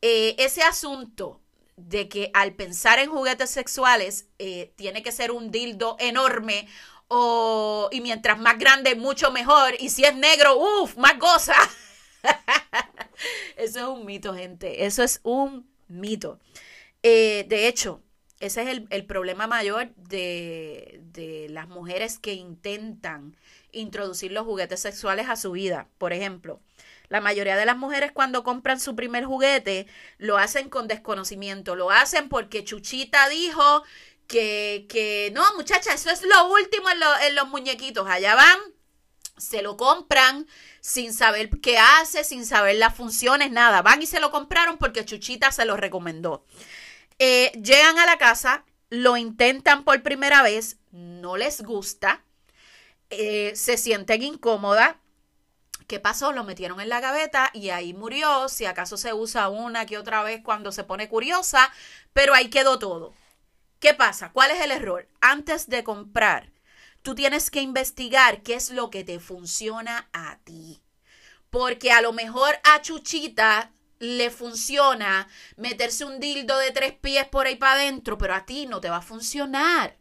Eh, 0.00 0.34
ese 0.38 0.62
asunto 0.62 1.42
de 1.76 2.08
que 2.08 2.30
al 2.32 2.54
pensar 2.54 2.98
en 3.00 3.10
juguetes 3.10 3.50
sexuales 3.50 4.28
eh, 4.38 4.72
tiene 4.76 5.02
que 5.02 5.12
ser 5.12 5.30
un 5.30 5.50
dildo 5.50 5.96
enorme 5.98 6.66
o, 7.08 7.90
y 7.92 8.00
mientras 8.00 8.38
más 8.38 8.58
grande, 8.58 8.94
mucho 8.94 9.30
mejor. 9.30 9.74
Y 9.78 9.90
si 9.90 10.04
es 10.04 10.16
negro, 10.16 10.56
uff, 10.56 10.96
más 10.96 11.18
goza. 11.18 11.56
Eso 13.56 13.78
es 13.78 13.84
un 13.84 14.06
mito, 14.06 14.34
gente. 14.34 14.86
Eso 14.86 15.02
es 15.02 15.20
un 15.22 15.68
mito. 15.86 16.38
Eh, 17.02 17.44
de 17.46 17.68
hecho, 17.68 18.00
ese 18.40 18.62
es 18.62 18.80
el, 18.88 19.04
problema 19.04 19.46
mayor 19.46 19.94
de, 19.96 21.00
de, 21.12 21.48
las 21.50 21.68
mujeres 21.68 22.18
que 22.18 22.32
intentan 22.32 23.36
introducir 23.70 24.32
los 24.32 24.46
juguetes 24.46 24.80
sexuales 24.80 25.28
a 25.28 25.36
su 25.36 25.52
vida. 25.52 25.88
Por 25.98 26.12
ejemplo, 26.14 26.60
la 27.08 27.20
mayoría 27.20 27.56
de 27.56 27.66
las 27.66 27.76
mujeres 27.76 28.12
cuando 28.12 28.42
compran 28.42 28.80
su 28.80 28.96
primer 28.96 29.24
juguete 29.26 29.86
lo 30.16 30.38
hacen 30.38 30.70
con 30.70 30.88
desconocimiento, 30.88 31.76
lo 31.76 31.90
hacen 31.90 32.28
porque 32.30 32.64
Chuchita 32.64 33.28
dijo 33.28 33.84
que, 34.26 34.86
que 34.88 35.30
no, 35.34 35.44
muchacha, 35.56 35.92
eso 35.92 36.08
es 36.08 36.22
lo 36.22 36.50
último 36.50 36.88
en, 36.88 36.98
en 37.26 37.34
los 37.34 37.48
muñequitos. 37.48 38.08
Allá 38.08 38.36
van, 38.36 38.58
se 39.36 39.60
lo 39.60 39.76
compran 39.76 40.46
sin 40.80 41.12
saber 41.12 41.50
qué 41.60 41.78
hace, 41.78 42.24
sin 42.24 42.46
saber 42.46 42.76
las 42.76 42.94
funciones, 42.94 43.50
nada. 43.50 43.82
Van 43.82 44.00
y 44.00 44.06
se 44.06 44.20
lo 44.20 44.30
compraron 44.30 44.78
porque 44.78 45.04
Chuchita 45.04 45.50
se 45.52 45.64
lo 45.64 45.76
recomendó. 45.76 46.44
Eh, 47.22 47.52
llegan 47.62 47.98
a 47.98 48.06
la 48.06 48.16
casa, 48.16 48.64
lo 48.88 49.18
intentan 49.18 49.84
por 49.84 50.02
primera 50.02 50.42
vez, 50.42 50.78
no 50.90 51.36
les 51.36 51.60
gusta, 51.60 52.24
eh, 53.10 53.52
se 53.54 53.76
sienten 53.76 54.22
incómodas. 54.22 54.96
¿Qué 55.86 56.00
pasó? 56.00 56.32
Lo 56.32 56.44
metieron 56.44 56.80
en 56.80 56.88
la 56.88 57.00
gaveta 57.00 57.50
y 57.52 57.68
ahí 57.68 57.92
murió. 57.92 58.48
Si 58.48 58.64
acaso 58.64 58.96
se 58.96 59.12
usa 59.12 59.50
una 59.50 59.84
que 59.84 59.98
otra 59.98 60.22
vez 60.22 60.40
cuando 60.42 60.72
se 60.72 60.82
pone 60.82 61.10
curiosa, 61.10 61.70
pero 62.14 62.32
ahí 62.32 62.48
quedó 62.48 62.78
todo. 62.78 63.12
¿Qué 63.80 63.92
pasa? 63.92 64.32
¿Cuál 64.32 64.52
es 64.52 64.60
el 64.62 64.70
error? 64.70 65.06
Antes 65.20 65.68
de 65.68 65.84
comprar, 65.84 66.50
tú 67.02 67.14
tienes 67.14 67.50
que 67.50 67.60
investigar 67.60 68.42
qué 68.42 68.54
es 68.54 68.70
lo 68.70 68.88
que 68.88 69.04
te 69.04 69.20
funciona 69.20 70.08
a 70.14 70.38
ti. 70.44 70.80
Porque 71.50 71.92
a 71.92 72.00
lo 72.00 72.14
mejor 72.14 72.58
a 72.64 72.80
Chuchita 72.80 73.72
le 74.00 74.30
funciona 74.30 75.28
meterse 75.56 76.04
un 76.04 76.18
dildo 76.18 76.58
de 76.58 76.72
tres 76.72 76.92
pies 76.94 77.26
por 77.28 77.46
ahí 77.46 77.54
para 77.54 77.74
adentro, 77.74 78.18
pero 78.18 78.34
a 78.34 78.46
ti 78.46 78.66
no 78.66 78.80
te 78.80 78.90
va 78.90 78.96
a 78.96 79.02
funcionar. 79.02 79.96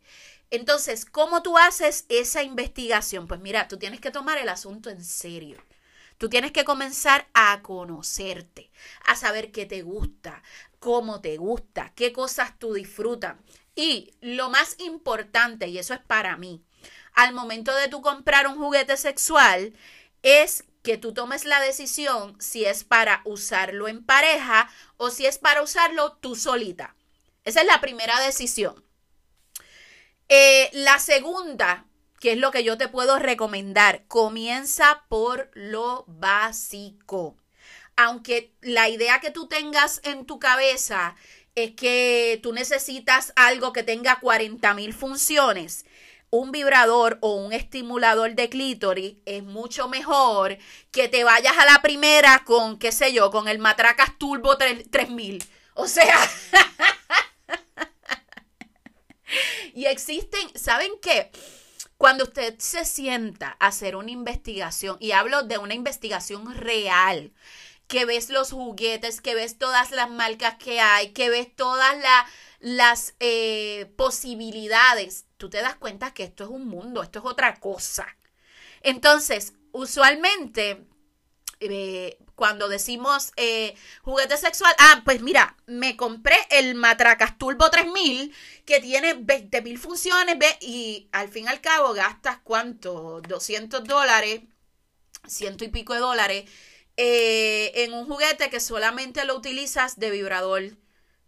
Entonces, 0.49 1.05
¿cómo 1.05 1.43
tú 1.43 1.57
haces 1.57 2.05
esa 2.09 2.41
investigación? 2.41 3.27
Pues 3.27 3.39
mira, 3.41 3.67
tú 3.67 3.77
tienes 3.77 3.99
que 3.99 4.09
tomar 4.09 4.39
el 4.39 4.49
asunto 4.49 4.89
en 4.89 5.03
serio. 5.03 5.61
Tú 6.17 6.27
tienes 6.27 6.51
que 6.51 6.65
comenzar 6.65 7.27
a 7.33 7.61
conocerte, 7.61 8.71
a 9.05 9.15
saber 9.15 9.51
qué 9.51 9.65
te 9.65 9.83
gusta, 9.83 10.41
cómo 10.79 11.21
te 11.21 11.37
gusta, 11.37 11.93
qué 11.95 12.11
cosas 12.11 12.57
tú 12.57 12.73
disfrutas. 12.73 13.35
Y 13.75 14.13
lo 14.21 14.49
más 14.49 14.75
importante, 14.79 15.67
y 15.67 15.77
eso 15.77 15.93
es 15.93 16.01
para 16.01 16.35
mí, 16.35 16.61
al 17.13 17.33
momento 17.33 17.75
de 17.75 17.87
tú 17.87 18.01
comprar 18.01 18.47
un 18.47 18.57
juguete 18.57 18.97
sexual, 18.97 19.73
es 20.23 20.65
que 20.81 20.98
tú 20.98 21.13
tomes 21.13 21.45
la 21.45 21.59
decisión 21.59 22.36
si 22.41 22.65
es 22.65 22.83
para 22.83 23.21
usarlo 23.25 23.88
en 23.88 24.03
pareja 24.03 24.69
o 24.98 25.09
si 25.09 25.25
es 25.25 25.38
para 25.38 25.62
usarlo 25.62 26.13
tú 26.13 26.36
solita. 26.36 26.95
Esa 27.43 27.62
es 27.62 27.67
la 27.67 27.81
primera 27.81 28.19
decisión. 28.21 28.83
Eh, 30.29 30.69
la 30.74 31.00
segunda, 31.00 31.86
que 32.19 32.33
es 32.33 32.38
lo 32.38 32.51
que 32.51 32.63
yo 32.63 32.77
te 32.77 32.88
puedo 32.88 33.17
recomendar, 33.17 34.05
comienza 34.07 35.03
por 35.09 35.50
lo 35.53 36.05
básico. 36.07 37.36
Aunque 37.95 38.53
la 38.62 38.88
idea 38.88 39.19
que 39.19 39.31
tú 39.31 39.48
tengas 39.48 40.00
en 40.03 40.25
tu 40.25 40.39
cabeza 40.39 41.15
es 41.55 41.71
que 41.71 42.39
tú 42.41 42.53
necesitas 42.53 43.33
algo 43.36 43.74
que 43.74 43.83
tenga 43.83 44.19
40 44.19 44.74
mil 44.75 44.93
funciones, 44.93 45.86
un 46.31 46.51
vibrador 46.51 47.17
o 47.21 47.36
un 47.36 47.53
estimulador 47.53 48.36
de 48.36 48.50
clítoris 48.50 49.17
es 49.25 49.43
mucho 49.43 49.88
mejor 49.88 50.57
que 50.91 51.07
te 51.07 51.24
vayas 51.24 51.57
a 51.57 51.65
la 51.65 51.81
primera 51.81 52.43
con, 52.45 52.77
qué 52.77 52.91
sé 52.91 53.13
yo, 53.13 53.31
con 53.31 53.48
el 53.48 53.59
Matracas 53.59 54.17
Turbo 54.17 54.57
3000. 54.57 55.43
O 55.74 55.88
sea, 55.88 56.15
y 59.74 59.86
existen, 59.86 60.50
¿saben 60.55 60.91
qué? 61.01 61.31
Cuando 61.98 62.24
usted 62.24 62.55
se 62.59 62.86
sienta 62.86 63.57
a 63.59 63.67
hacer 63.67 63.95
una 63.95 64.12
investigación, 64.12 64.98
y 65.00 65.12
hablo 65.12 65.43
de 65.43 65.57
una 65.57 65.74
investigación 65.74 66.55
real, 66.55 67.33
que 67.89 68.05
ves 68.05 68.29
los 68.29 68.51
juguetes, 68.51 69.19
que 69.19 69.36
ves 69.36 69.58
todas 69.58 69.91
las 69.91 70.10
marcas 70.10 70.55
que 70.55 70.79
hay, 70.79 71.10
que 71.10 71.29
ves 71.29 71.53
todas 71.53 71.98
las 72.62 73.15
eh, 73.19 73.91
posibilidades 73.98 75.25
tú 75.39 75.50
te 75.50 75.62
das 75.62 75.75
cuenta 75.75 76.13
que 76.13 76.24
esto 76.24 76.43
es 76.43 76.50
un 76.51 76.67
mundo, 76.67 77.01
esto 77.01 77.19
es 77.19 77.25
otra 77.25 77.55
cosa. 77.55 78.05
Entonces, 78.81 79.53
usualmente, 79.72 80.86
eh, 81.62 82.19
cuando 82.36 82.67
decimos 82.67 83.31
eh, 83.38 83.74
juguete 84.03 84.38
sexual, 84.38 84.75
ah, 84.77 85.01
pues 85.05 85.22
mira, 85.22 85.55
me 85.65 85.96
compré 85.96 86.36
el 86.51 86.75
Matracas 86.75 87.38
Turbo 87.38 87.72
3000 87.72 88.36
que 88.65 88.81
tiene 88.81 89.13
20 89.13 89.62
mil 89.62 89.79
funciones 89.79 90.38
y 90.60 91.08
al 91.13 91.29
fin 91.29 91.46
y 91.46 91.48
al 91.48 91.62
cabo 91.62 91.93
gastas 91.93 92.39
cuánto, 92.43 93.22
200 93.22 93.86
dólares, 93.86 94.41
ciento 95.25 95.63
y 95.63 95.69
pico 95.69 95.93
de 95.93 96.00
dólares 96.01 96.50
eh, 97.01 97.85
en 97.85 97.93
un 97.93 98.05
juguete 98.05 98.49
que 98.49 98.59
solamente 98.59 99.23
lo 99.23 99.33
utilizas 99.33 99.97
de 99.99 100.11
vibrador, 100.11 100.63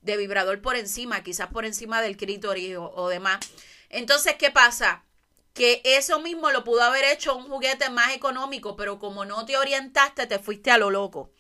de 0.01 0.17
vibrador 0.17 0.61
por 0.61 0.75
encima, 0.75 1.23
quizás 1.23 1.47
por 1.47 1.63
encima 1.63 2.01
del 2.01 2.17
clítoris 2.17 2.75
o 2.77 3.07
demás. 3.07 3.39
Entonces, 3.87 4.35
¿qué 4.35 4.51
pasa? 4.51 5.05
Que 5.53 5.81
eso 5.85 6.19
mismo 6.19 6.51
lo 6.51 6.65
pudo 6.65 6.81
haber 6.83 7.05
hecho 7.05 7.37
un 7.37 7.47
juguete 7.47 7.89
más 7.89 8.13
económico, 8.13 8.75
pero 8.75 8.99
como 8.99 9.23
no 9.23 9.45
te 9.45 9.57
orientaste, 9.57 10.27
te 10.27 10.39
fuiste 10.39 10.71
a 10.71 10.77
lo 10.77 10.89
loco. 10.89 11.31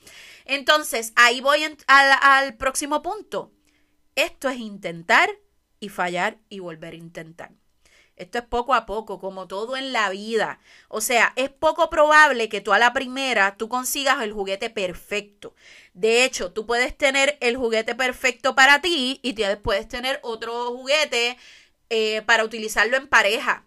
Entonces, 0.45 1.11
ahí 1.17 1.41
voy 1.41 1.65
al, 1.65 1.77
al 1.87 2.55
próximo 2.55 3.01
punto. 3.01 3.51
Esto 4.15 4.47
es 4.47 4.59
intentar 4.59 5.29
y 5.81 5.89
fallar 5.89 6.37
y 6.47 6.59
volver 6.59 6.93
a 6.93 6.97
intentar. 6.97 7.51
Esto 8.21 8.37
es 8.37 8.45
poco 8.45 8.75
a 8.75 8.85
poco, 8.85 9.19
como 9.19 9.47
todo 9.47 9.75
en 9.75 9.93
la 9.93 10.09
vida. 10.09 10.59
O 10.89 11.01
sea, 11.01 11.33
es 11.35 11.49
poco 11.49 11.89
probable 11.89 12.49
que 12.49 12.61
tú 12.61 12.71
a 12.71 12.77
la 12.77 12.93
primera 12.93 13.57
tú 13.57 13.67
consigas 13.67 14.21
el 14.21 14.31
juguete 14.31 14.69
perfecto. 14.69 15.55
De 15.93 16.23
hecho, 16.23 16.51
tú 16.51 16.67
puedes 16.67 16.95
tener 16.95 17.37
el 17.41 17.57
juguete 17.57 17.95
perfecto 17.95 18.53
para 18.53 18.79
ti 18.79 19.19
y 19.23 19.33
puedes 19.63 19.87
tener 19.87 20.19
otro 20.21 20.67
juguete 20.67 21.37
eh, 21.89 22.21
para 22.27 22.43
utilizarlo 22.43 22.95
en 22.95 23.07
pareja. 23.07 23.65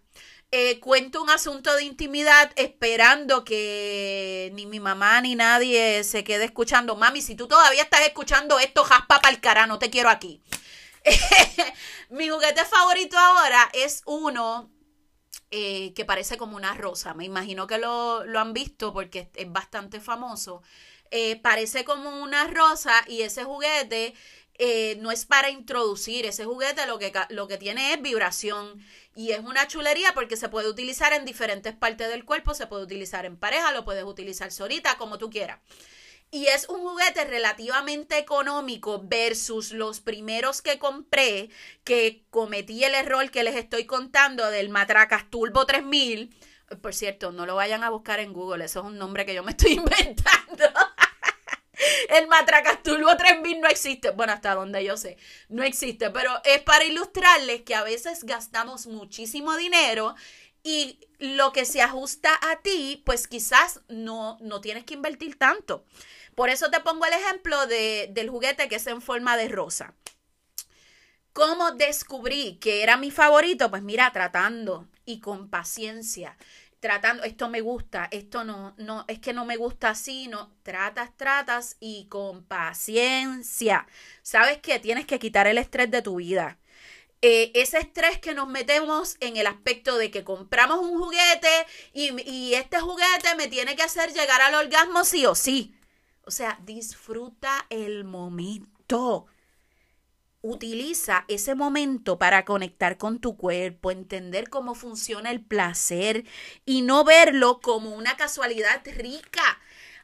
Eh, 0.51 0.79
cuento 0.79 1.21
un 1.21 1.29
asunto 1.29 1.75
de 1.75 1.83
intimidad 1.83 2.49
esperando 2.55 3.43
que 3.43 4.51
ni 4.53 4.65
mi 4.65 4.79
mamá 4.79 5.19
ni 5.19 5.35
nadie 5.35 6.03
se 6.05 6.23
quede 6.23 6.45
escuchando. 6.45 6.95
Mami, 6.95 7.21
si 7.21 7.35
tú 7.35 7.47
todavía 7.47 7.83
estás 7.83 8.01
escuchando 8.07 8.57
esto, 8.59 8.85
jaspa 8.85 9.19
para 9.19 9.35
el 9.35 9.41
cara, 9.41 9.67
no 9.67 9.79
te 9.79 9.89
quiero 9.89 10.09
aquí. 10.09 10.41
mi 12.09 12.29
juguete 12.29 12.65
favorito 12.65 13.17
ahora 13.17 13.69
es 13.73 14.01
uno 14.05 14.71
eh, 15.51 15.93
que 15.93 16.05
parece 16.05 16.37
como 16.37 16.57
una 16.57 16.73
rosa. 16.73 17.13
Me 17.13 17.25
imagino 17.25 17.67
que 17.67 17.77
lo, 17.77 18.23
han 18.37 18.53
visto 18.53 18.93
porque 18.93 19.29
es, 19.35 19.51
bastante 19.51 19.99
famoso. 19.99 20.61
parece 21.41 21.85
como 21.85 22.21
una 22.21 22.47
rosa 22.47 23.03
y 23.07 23.21
ese 23.21 23.43
juguete 23.43 24.13
eh, 24.57 24.97
no 25.01 25.11
es 25.11 25.25
para 25.25 25.49
introducir. 25.49 26.25
Ese 26.25 26.45
juguete 26.45 26.85
lo 26.87 26.97
que, 26.97 27.11
lo 27.29 27.47
que 27.47 27.57
tiene 27.57 27.93
es 27.93 28.01
vibración 28.01 28.81
y 29.15 29.31
es 29.31 29.39
una 29.39 29.67
chulería 29.67 30.13
porque 30.13 30.37
se 30.37 30.49
puede 30.49 30.69
utilizar 30.69 31.13
en 31.13 31.25
diferentes 31.25 31.75
partes 31.75 32.09
del 32.09 32.25
cuerpo, 32.25 32.53
se 32.53 32.67
puede 32.67 32.83
utilizar 32.83 33.25
en 33.25 33.37
pareja, 33.37 33.71
lo 33.71 33.85
puedes 33.85 34.03
utilizar 34.03 34.51
solita, 34.51 34.97
como 34.97 35.17
tú 35.17 35.29
quieras. 35.29 35.59
Y 36.31 36.47
es 36.47 36.67
un 36.67 36.81
juguete 36.81 37.23
relativamente 37.25 38.17
económico 38.17 39.01
versus 39.03 39.71
los 39.71 40.01
primeros 40.01 40.61
que 40.61 40.79
compré, 40.79 41.49
que 41.83 42.25
cometí 42.29 42.83
el 42.83 42.95
error 42.95 43.31
que 43.31 43.43
les 43.43 43.55
estoy 43.55 43.85
contando 43.85 44.49
del 44.49 44.69
Matracas 44.69 45.29
Turbo 45.29 45.65
3000. 45.65 46.35
Por 46.81 46.93
cierto, 46.93 47.31
no 47.31 47.45
lo 47.45 47.55
vayan 47.55 47.83
a 47.83 47.89
buscar 47.89 48.19
en 48.19 48.33
Google, 48.33 48.65
eso 48.65 48.79
es 48.81 48.85
un 48.85 48.97
nombre 48.97 49.25
que 49.25 49.33
yo 49.33 49.43
me 49.43 49.51
estoy 49.51 49.71
inventando. 49.73 50.65
El 52.09 52.27
Matracas 52.27 52.81
Turbo 52.83 53.15
3000 53.15 53.61
no 53.61 53.67
existe. 53.67 54.11
Bueno, 54.11 54.33
hasta 54.33 54.55
donde 54.55 54.83
yo 54.83 54.97
sé, 54.97 55.17
no 55.49 55.63
existe. 55.63 56.09
Pero 56.09 56.31
es 56.43 56.61
para 56.61 56.85
ilustrarles 56.85 57.61
que 57.61 57.75
a 57.75 57.83
veces 57.83 58.23
gastamos 58.23 58.87
muchísimo 58.87 59.55
dinero 59.55 60.15
y 60.65 60.99
lo 61.19 61.53
que 61.53 61.63
se 61.63 61.83
ajusta 61.83 62.31
a 62.41 62.57
ti, 62.57 63.03
pues 63.05 63.27
quizás 63.27 63.81
no, 63.87 64.39
no 64.41 64.61
tienes 64.61 64.83
que 64.83 64.95
invertir 64.95 65.37
tanto. 65.37 65.85
Por 66.33 66.49
eso 66.49 66.71
te 66.71 66.79
pongo 66.79 67.05
el 67.05 67.13
ejemplo 67.13 67.67
de, 67.67 68.09
del 68.11 68.31
juguete 68.31 68.67
que 68.67 68.77
es 68.77 68.87
en 68.87 68.99
forma 68.99 69.37
de 69.37 69.47
rosa. 69.47 69.93
¿Cómo 71.33 71.71
descubrí 71.73 72.57
que 72.57 72.81
era 72.81 72.97
mi 72.97 73.11
favorito? 73.11 73.69
Pues 73.69 73.83
mira, 73.83 74.11
tratando 74.11 74.87
y 75.05 75.19
con 75.19 75.51
paciencia. 75.51 76.35
Tratando, 76.79 77.23
esto 77.23 77.47
me 77.47 77.61
gusta, 77.61 78.07
esto 78.09 78.43
no, 78.43 78.73
no, 78.77 79.05
es 79.07 79.19
que 79.19 79.33
no 79.33 79.45
me 79.45 79.57
gusta 79.57 79.89
así, 79.89 80.27
no, 80.27 80.51
tratas, 80.63 81.15
tratas 81.15 81.77
y 81.79 82.07
con 82.07 82.43
paciencia. 82.43 83.85
¿Sabes 84.23 84.57
qué? 84.63 84.79
Tienes 84.79 85.05
que 85.05 85.19
quitar 85.19 85.45
el 85.45 85.59
estrés 85.59 85.91
de 85.91 86.01
tu 86.01 86.15
vida. 86.15 86.57
Eh, 87.27 87.51
ese 87.55 87.79
estrés 87.79 88.19
que 88.19 88.35
nos 88.35 88.47
metemos 88.47 89.17
en 89.19 89.35
el 89.35 89.47
aspecto 89.47 89.97
de 89.97 90.11
que 90.11 90.23
compramos 90.23 90.77
un 90.77 90.99
juguete 90.99 91.49
y, 91.91 92.21
y 92.21 92.53
este 92.53 92.79
juguete 92.79 93.33
me 93.35 93.47
tiene 93.47 93.75
que 93.75 93.81
hacer 93.81 94.13
llegar 94.13 94.41
al 94.43 94.53
orgasmo 94.53 95.03
sí 95.03 95.25
o 95.25 95.33
sí. 95.33 95.73
O 96.25 96.29
sea, 96.29 96.59
disfruta 96.61 97.65
el 97.71 98.03
momento. 98.03 99.25
Utiliza 100.43 101.25
ese 101.27 101.55
momento 101.55 102.19
para 102.19 102.45
conectar 102.45 102.99
con 102.99 103.17
tu 103.17 103.37
cuerpo, 103.37 103.89
entender 103.89 104.51
cómo 104.51 104.75
funciona 104.75 105.31
el 105.31 105.43
placer 105.43 106.25
y 106.63 106.83
no 106.83 107.03
verlo 107.05 107.59
como 107.59 107.95
una 107.95 108.17
casualidad 108.17 108.83
rica. 108.85 109.59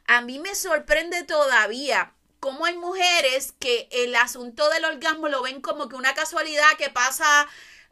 A 0.08 0.22
mí 0.22 0.40
me 0.40 0.56
sorprende 0.56 1.22
todavía 1.22 2.14
cómo 2.42 2.64
hay 2.64 2.76
mujeres 2.76 3.54
que 3.60 3.88
el 3.92 4.16
asunto 4.16 4.68
del 4.68 4.84
orgasmo 4.84 5.28
lo 5.28 5.42
ven 5.42 5.60
como 5.60 5.88
que 5.88 5.94
una 5.94 6.12
casualidad 6.12 6.76
que 6.76 6.90
pasa 6.90 7.46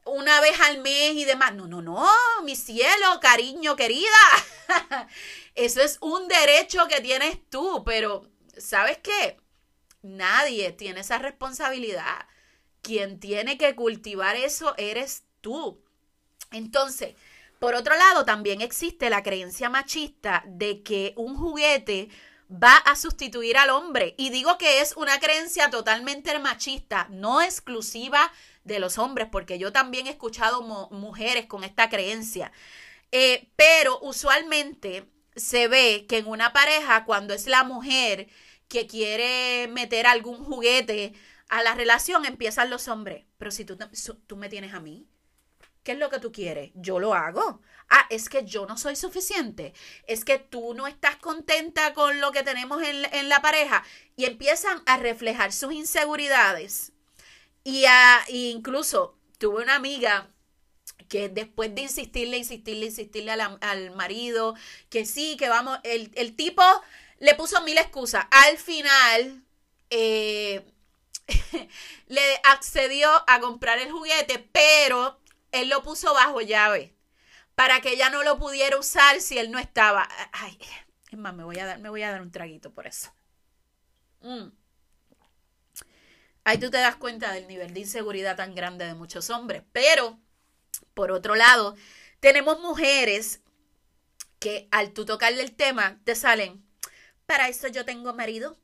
una 0.04 0.40
vez 0.40 0.58
al 0.62 0.78
mes 0.78 1.12
y 1.12 1.24
demás. 1.24 1.54
No, 1.54 1.68
no, 1.68 1.80
no, 1.82 2.04
mi 2.42 2.56
cielo, 2.56 3.20
cariño, 3.22 3.76
querida. 3.76 4.08
Eso 5.54 5.80
es 5.80 5.98
un 6.00 6.26
derecho 6.26 6.88
que 6.88 7.00
tienes 7.00 7.38
tú, 7.48 7.84
pero 7.86 8.28
¿sabes 8.58 8.98
qué? 8.98 9.36
Nadie 10.02 10.72
tiene 10.72 11.02
esa 11.02 11.18
responsabilidad. 11.18 12.26
Quien 12.82 13.20
tiene 13.20 13.56
que 13.56 13.76
cultivar 13.76 14.34
eso 14.34 14.74
eres 14.78 15.22
tú. 15.40 15.80
Entonces, 16.50 17.14
por 17.60 17.76
otro 17.76 17.94
lado, 17.94 18.24
también 18.24 18.62
existe 18.62 19.10
la 19.10 19.22
creencia 19.22 19.68
machista 19.68 20.42
de 20.46 20.82
que 20.82 21.12
un 21.16 21.36
juguete 21.36 22.08
va 22.50 22.76
a 22.76 22.96
sustituir 22.96 23.56
al 23.56 23.70
hombre. 23.70 24.14
Y 24.18 24.30
digo 24.30 24.58
que 24.58 24.80
es 24.80 24.96
una 24.96 25.20
creencia 25.20 25.70
totalmente 25.70 26.36
machista, 26.38 27.06
no 27.10 27.40
exclusiva 27.40 28.32
de 28.64 28.80
los 28.80 28.98
hombres, 28.98 29.28
porque 29.30 29.58
yo 29.58 29.72
también 29.72 30.06
he 30.06 30.10
escuchado 30.10 30.62
mujeres 30.90 31.46
con 31.46 31.64
esta 31.64 31.88
creencia. 31.88 32.52
Eh, 33.12 33.48
pero 33.56 33.98
usualmente 34.00 35.06
se 35.36 35.68
ve 35.68 36.06
que 36.08 36.18
en 36.18 36.26
una 36.26 36.52
pareja, 36.52 37.04
cuando 37.04 37.34
es 37.34 37.46
la 37.46 37.64
mujer 37.64 38.28
que 38.68 38.86
quiere 38.86 39.68
meter 39.68 40.06
algún 40.06 40.44
juguete 40.44 41.14
a 41.48 41.62
la 41.62 41.74
relación, 41.74 42.24
empiezan 42.24 42.70
los 42.70 42.88
hombres. 42.88 43.26
Pero 43.38 43.50
si 43.50 43.64
tú, 43.64 43.78
tú 44.26 44.36
me 44.36 44.48
tienes 44.48 44.74
a 44.74 44.80
mí, 44.80 45.08
¿qué 45.82 45.92
es 45.92 45.98
lo 45.98 46.10
que 46.10 46.20
tú 46.20 46.32
quieres? 46.32 46.70
Yo 46.74 46.98
lo 46.98 47.14
hago 47.14 47.60
ah, 47.90 48.06
es 48.08 48.28
que 48.28 48.44
yo 48.44 48.66
no 48.66 48.78
soy 48.78 48.96
suficiente, 48.96 49.74
es 50.06 50.24
que 50.24 50.38
tú 50.38 50.74
no 50.74 50.86
estás 50.86 51.16
contenta 51.16 51.92
con 51.92 52.20
lo 52.20 52.32
que 52.32 52.42
tenemos 52.42 52.82
en, 52.82 53.28
la 53.28 53.42
pareja 53.42 53.84
y 54.16 54.24
empiezan 54.24 54.82
a 54.86 54.96
reflejar 54.96 55.52
sus 55.52 55.72
inseguridades. 55.72 56.92
Y 57.64 57.84
a, 57.84 58.24
incluso 58.28 59.18
tuve 59.38 59.62
una 59.62 59.74
amiga 59.74 60.30
que 61.08 61.28
después 61.28 61.74
de 61.74 61.82
insistirle, 61.82 62.38
insistirle, 62.38 62.86
insistirle 62.86 63.32
al, 63.32 63.90
marido, 63.96 64.54
que 64.88 65.04
sí, 65.04 65.36
que 65.36 65.48
vamos, 65.48 65.78
el, 65.82 66.10
el, 66.14 66.36
tipo 66.36 66.62
le 67.18 67.34
puso 67.34 67.60
mil 67.62 67.76
excusas. 67.76 68.26
Al 68.30 68.56
final, 68.58 69.42
eh, 69.90 70.64
le 72.06 72.40
accedió 72.44 73.10
a 73.26 73.40
comprar 73.40 73.78
el 73.78 73.90
juguete, 73.90 74.38
pero 74.52 75.19
él 75.52 75.68
lo 75.68 75.82
puso 75.82 76.12
bajo 76.14 76.40
llave 76.40 76.94
para 77.54 77.80
que 77.80 77.92
ella 77.92 78.10
no 78.10 78.22
lo 78.22 78.38
pudiera 78.38 78.78
usar 78.78 79.20
si 79.20 79.38
él 79.38 79.50
no 79.50 79.58
estaba. 79.58 80.08
Ay, 80.32 80.58
es 81.10 81.18
más, 81.18 81.34
me 81.34 81.44
voy 81.44 81.58
a 81.58 81.66
dar, 81.66 81.78
me 81.78 81.90
voy 81.90 82.02
a 82.02 82.10
dar 82.10 82.22
un 82.22 82.30
traguito 82.30 82.72
por 82.72 82.86
eso. 82.86 83.12
Mm. 84.22 84.48
Ahí 86.44 86.58
tú 86.58 86.70
te 86.70 86.78
das 86.78 86.96
cuenta 86.96 87.32
del 87.32 87.46
nivel 87.46 87.74
de 87.74 87.80
inseguridad 87.80 88.36
tan 88.36 88.54
grande 88.54 88.86
de 88.86 88.94
muchos 88.94 89.28
hombres. 89.30 89.62
Pero, 89.72 90.18
por 90.94 91.12
otro 91.12 91.34
lado, 91.34 91.76
tenemos 92.20 92.60
mujeres 92.60 93.40
que 94.38 94.66
al 94.70 94.92
tú 94.92 95.04
tocarle 95.04 95.42
el 95.42 95.54
tema 95.54 96.00
te 96.04 96.14
salen, 96.14 96.64
para 97.26 97.48
eso 97.48 97.68
yo 97.68 97.84
tengo 97.84 98.14
marido, 98.14 98.58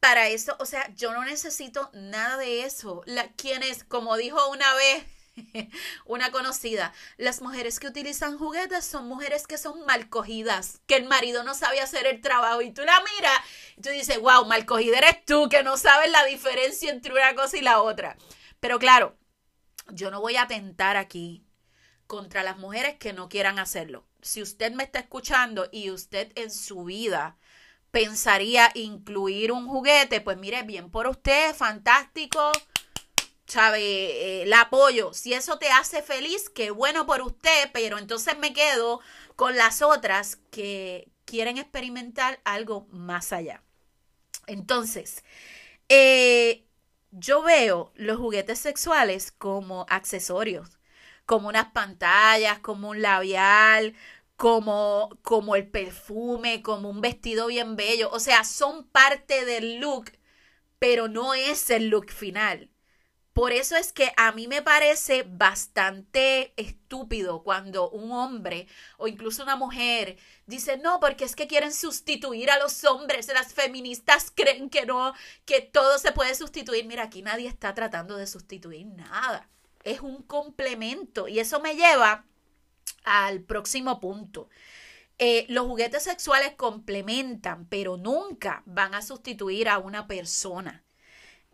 para 0.00 0.28
eso, 0.28 0.54
o 0.60 0.66
sea, 0.66 0.92
yo 0.94 1.12
no 1.12 1.24
necesito 1.24 1.90
nada 1.94 2.36
de 2.36 2.64
eso. 2.64 3.02
La, 3.06 3.32
quienes, 3.32 3.84
como 3.84 4.16
dijo 4.16 4.50
una 4.50 4.74
vez 4.74 5.04
una 6.04 6.30
conocida. 6.30 6.92
Las 7.16 7.42
mujeres 7.42 7.78
que 7.78 7.86
utilizan 7.86 8.38
juguetes 8.38 8.84
son 8.84 9.08
mujeres 9.08 9.46
que 9.46 9.58
son 9.58 9.84
mal 9.86 10.08
cogidas, 10.08 10.80
que 10.86 10.96
el 10.96 11.06
marido 11.06 11.42
no 11.42 11.54
sabe 11.54 11.80
hacer 11.80 12.06
el 12.06 12.20
trabajo 12.20 12.62
y 12.62 12.72
tú 12.72 12.82
la 12.84 13.00
miras 13.14 13.40
y 13.76 13.82
tú 13.82 13.90
dices, 13.90 14.20
wow, 14.20 14.44
mal 14.46 14.66
cogida 14.66 14.98
eres 14.98 15.24
tú, 15.24 15.48
que 15.48 15.62
no 15.62 15.76
sabes 15.76 16.10
la 16.10 16.24
diferencia 16.24 16.90
entre 16.90 17.12
una 17.12 17.34
cosa 17.34 17.56
y 17.56 17.62
la 17.62 17.80
otra. 17.80 18.16
Pero 18.60 18.78
claro, 18.78 19.16
yo 19.88 20.10
no 20.10 20.20
voy 20.20 20.36
a 20.36 20.42
atentar 20.42 20.96
aquí 20.96 21.44
contra 22.06 22.42
las 22.42 22.58
mujeres 22.58 22.96
que 22.98 23.12
no 23.12 23.28
quieran 23.28 23.58
hacerlo. 23.58 24.06
Si 24.22 24.42
usted 24.42 24.72
me 24.72 24.84
está 24.84 25.00
escuchando 25.00 25.68
y 25.72 25.90
usted 25.90 26.32
en 26.34 26.50
su 26.50 26.84
vida 26.84 27.36
pensaría 27.90 28.70
incluir 28.74 29.52
un 29.52 29.66
juguete, 29.66 30.20
pues 30.20 30.36
mire, 30.36 30.62
bien 30.62 30.90
por 30.90 31.06
usted, 31.06 31.54
fantástico 31.54 32.52
¿sabe? 33.46 34.42
el 34.42 34.52
apoyo. 34.52 35.12
Si 35.14 35.34
eso 35.34 35.58
te 35.58 35.68
hace 35.68 36.02
feliz, 36.02 36.50
qué 36.50 36.70
bueno 36.70 37.06
por 37.06 37.22
usted, 37.22 37.70
pero 37.72 37.98
entonces 37.98 38.38
me 38.38 38.52
quedo 38.52 39.00
con 39.36 39.56
las 39.56 39.82
otras 39.82 40.36
que 40.50 41.08
quieren 41.24 41.58
experimentar 41.58 42.40
algo 42.44 42.86
más 42.90 43.32
allá. 43.32 43.62
Entonces, 44.46 45.24
eh, 45.88 46.66
yo 47.10 47.42
veo 47.42 47.92
los 47.96 48.18
juguetes 48.18 48.58
sexuales 48.58 49.32
como 49.32 49.86
accesorios, 49.88 50.78
como 51.26 51.48
unas 51.48 51.72
pantallas, 51.72 52.60
como 52.60 52.90
un 52.90 53.02
labial, 53.02 53.94
como, 54.36 55.18
como 55.22 55.56
el 55.56 55.68
perfume, 55.68 56.62
como 56.62 56.90
un 56.90 57.00
vestido 57.00 57.46
bien 57.48 57.76
bello. 57.76 58.10
O 58.12 58.20
sea, 58.20 58.44
son 58.44 58.86
parte 58.88 59.44
del 59.44 59.80
look, 59.80 60.12
pero 60.78 61.08
no 61.08 61.34
es 61.34 61.70
el 61.70 61.88
look 61.88 62.10
final. 62.10 62.70
Por 63.36 63.52
eso 63.52 63.76
es 63.76 63.92
que 63.92 64.12
a 64.16 64.32
mí 64.32 64.48
me 64.48 64.62
parece 64.62 65.22
bastante 65.28 66.54
estúpido 66.56 67.42
cuando 67.42 67.90
un 67.90 68.10
hombre 68.10 68.66
o 68.96 69.08
incluso 69.08 69.42
una 69.42 69.56
mujer 69.56 70.16
dice, 70.46 70.78
no, 70.78 71.00
porque 71.00 71.26
es 71.26 71.36
que 71.36 71.46
quieren 71.46 71.74
sustituir 71.74 72.50
a 72.50 72.58
los 72.58 72.82
hombres. 72.84 73.28
Las 73.28 73.52
feministas 73.52 74.32
creen 74.34 74.70
que 74.70 74.86
no, 74.86 75.12
que 75.44 75.60
todo 75.60 75.98
se 75.98 76.12
puede 76.12 76.34
sustituir. 76.34 76.86
Mira, 76.86 77.02
aquí 77.02 77.20
nadie 77.20 77.46
está 77.46 77.74
tratando 77.74 78.16
de 78.16 78.26
sustituir 78.26 78.86
nada. 78.86 79.50
Es 79.84 80.00
un 80.00 80.22
complemento. 80.22 81.28
Y 81.28 81.38
eso 81.38 81.60
me 81.60 81.74
lleva 81.74 82.24
al 83.04 83.42
próximo 83.42 84.00
punto. 84.00 84.48
Eh, 85.18 85.44
los 85.50 85.66
juguetes 85.66 86.04
sexuales 86.04 86.54
complementan, 86.56 87.66
pero 87.66 87.98
nunca 87.98 88.62
van 88.64 88.94
a 88.94 89.02
sustituir 89.02 89.68
a 89.68 89.76
una 89.76 90.06
persona. 90.06 90.85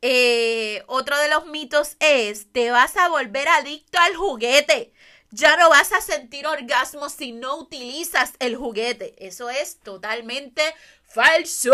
Eh, 0.03 0.83
otro 0.89 1.17
de 1.19 1.29
los 1.29 1.47
mitos 1.47 1.97
es, 2.01 2.53
te 2.53 2.73
vas 2.73 2.97
a 2.97 3.09
volver 3.09 3.49
adicto 3.49 3.99
al 3.99 4.17
juguete. 4.17 4.93
Ya 5.31 5.57
no 5.57 5.71
vas 5.71 5.93
a 5.93 6.01
sentir 6.01 6.47
orgasmo 6.47 7.09
si 7.09 7.33
no 7.33 7.57
utilizas 7.57 8.35
el 8.41 8.57
juguete. 8.57 9.15
Eso 9.25 9.49
es 9.49 9.79
totalmente 9.79 10.63
falso. 11.05 11.73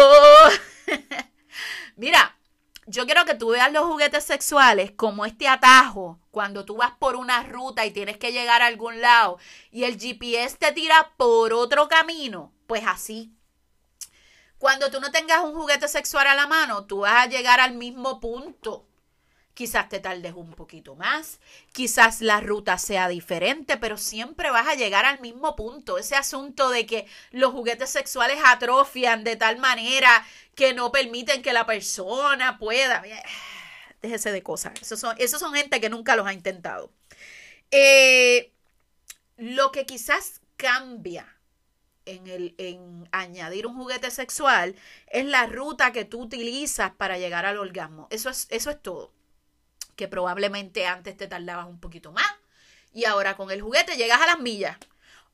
Mira, 1.97 2.39
yo 2.87 3.07
quiero 3.07 3.25
que 3.25 3.35
tú 3.35 3.49
veas 3.49 3.73
los 3.73 3.87
juguetes 3.87 4.25
sexuales 4.25 4.93
como 4.93 5.27
este 5.27 5.49
atajo 5.49 6.21
cuando 6.31 6.65
tú 6.65 6.77
vas 6.77 6.93
por 6.99 7.17
una 7.17 7.43
ruta 7.43 7.85
y 7.85 7.91
tienes 7.91 8.19
que 8.19 8.33
llegar 8.33 8.63
a 8.63 8.67
algún 8.67 9.01
lado 9.01 9.39
y 9.73 9.85
el 9.85 9.99
GPS 9.99 10.57
te 10.57 10.73
tira 10.73 11.13
por 11.17 11.53
otro 11.53 11.89
camino. 11.89 12.53
Pues 12.67 12.85
así, 12.87 13.33
cuando 14.59 14.91
tú 14.91 15.01
no 15.01 15.11
tengas 15.11 15.41
un 15.45 15.55
juguete 15.55 15.89
sexual 15.89 16.27
a 16.27 16.35
la 16.35 16.47
mano, 16.47 16.85
tú 16.85 17.01
vas 17.01 17.25
a 17.25 17.29
llegar 17.29 17.61
al 17.61 17.75
mismo 17.75 18.21
punto. 18.21 18.85
Quizás 19.55 19.89
te 19.89 19.99
tardes 19.99 20.35
un 20.35 20.53
poquito 20.53 20.95
más, 20.95 21.41
quizás 21.73 22.21
la 22.21 22.41
ruta 22.41 22.79
sea 22.79 23.09
diferente, 23.09 23.77
pero 23.77 23.97
siempre 23.97 24.51
vas 24.51 24.69
a 24.69 24.77
llegar 24.77 25.05
al 25.05 25.21
mismo 25.21 25.57
punto. 25.57 25.99
Ese 25.99 26.15
asunto 26.15 26.71
de 26.71 26.87
que 26.87 27.07
los 27.33 27.53
juguetes 27.53 27.91
sexuales 27.91 28.39
atrofian 28.45 29.25
de 29.25 29.35
tal 29.35 29.59
manera 29.59 30.25
que 30.55 30.75
no 30.75 30.93
permiten 30.93 31.43
que 31.43 31.53
la 31.53 31.67
persona 31.67 32.57
pueda. 32.59 33.03
Déjese 34.01 34.31
de 34.31 34.45
cosas. 34.45 34.75
Esos 34.81 35.01
son, 35.01 35.17
esos 35.19 35.41
son 35.41 35.53
gente 35.55 35.81
que 35.81 35.91
nunca 35.91 36.15
los 36.15 36.27
ha 36.27 36.33
intentado. 36.33 36.93
Eh, 37.73 38.53
lo 39.37 39.73
que 39.73 39.87
quizás 39.87 40.41
cambia 40.57 41.38
en, 42.15 42.27
el, 42.27 42.55
en 42.59 43.09
añadir 43.13 43.67
un 43.67 43.77
juguete 43.77 44.11
sexual 44.11 44.75
es 45.09 45.25
la 45.27 45.47
ruta 45.47 45.93
que 45.93 46.05
tú 46.05 46.23
utilizas 46.23 46.93
para 46.93 47.19
llegar 47.19 47.47
al 47.47 47.59
orgasmo. 47.59 48.09
Eso 48.11 48.31
es, 48.31 48.47
eso 48.51 48.71
es 48.71 48.83
todo. 48.83 49.13
que 49.97 50.09
probablemente 50.09 50.87
antes 50.87 51.17
te 51.17 51.27
tardabas 51.29 51.67
un 51.67 51.81
poquito 51.81 52.13
más 52.13 52.27
y 52.93 53.05
ahora 53.05 53.37
con 53.37 53.51
el 53.51 53.63
juguete 53.63 53.97
llegas 53.97 54.21
a 54.21 54.27
las 54.27 54.41
millas. 54.41 54.79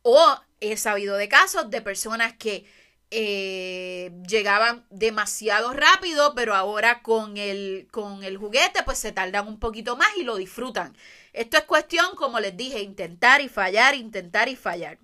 O 0.02 0.38
he 0.60 0.76
sabido 0.76 1.16
de 1.16 1.28
casos 1.28 1.70
de 1.70 1.82
personas 1.82 2.34
que 2.34 2.66
eh, 3.10 4.12
llegaban 4.28 4.87
demasiado 4.90 5.72
rápido, 5.72 6.34
pero 6.34 6.54
ahora 6.54 7.02
con 7.02 7.37
el, 7.37 7.88
con 7.92 8.24
el 8.24 8.37
juguete 8.38 8.82
pues 8.84 8.98
se 8.98 9.12
tardan 9.12 9.46
un 9.48 9.58
poquito 9.60 9.96
más 9.96 10.08
y 10.16 10.24
lo 10.24 10.37
disfrutan. 10.37 10.96
Esto 11.32 11.56
es 11.58 11.64
cuestión, 11.64 12.16
como 12.16 12.40
les 12.40 12.56
dije, 12.56 12.80
intentar 12.82 13.40
y 13.40 13.48
fallar, 13.48 13.94
intentar 13.94 14.48
y 14.48 14.56
fallar. 14.56 14.98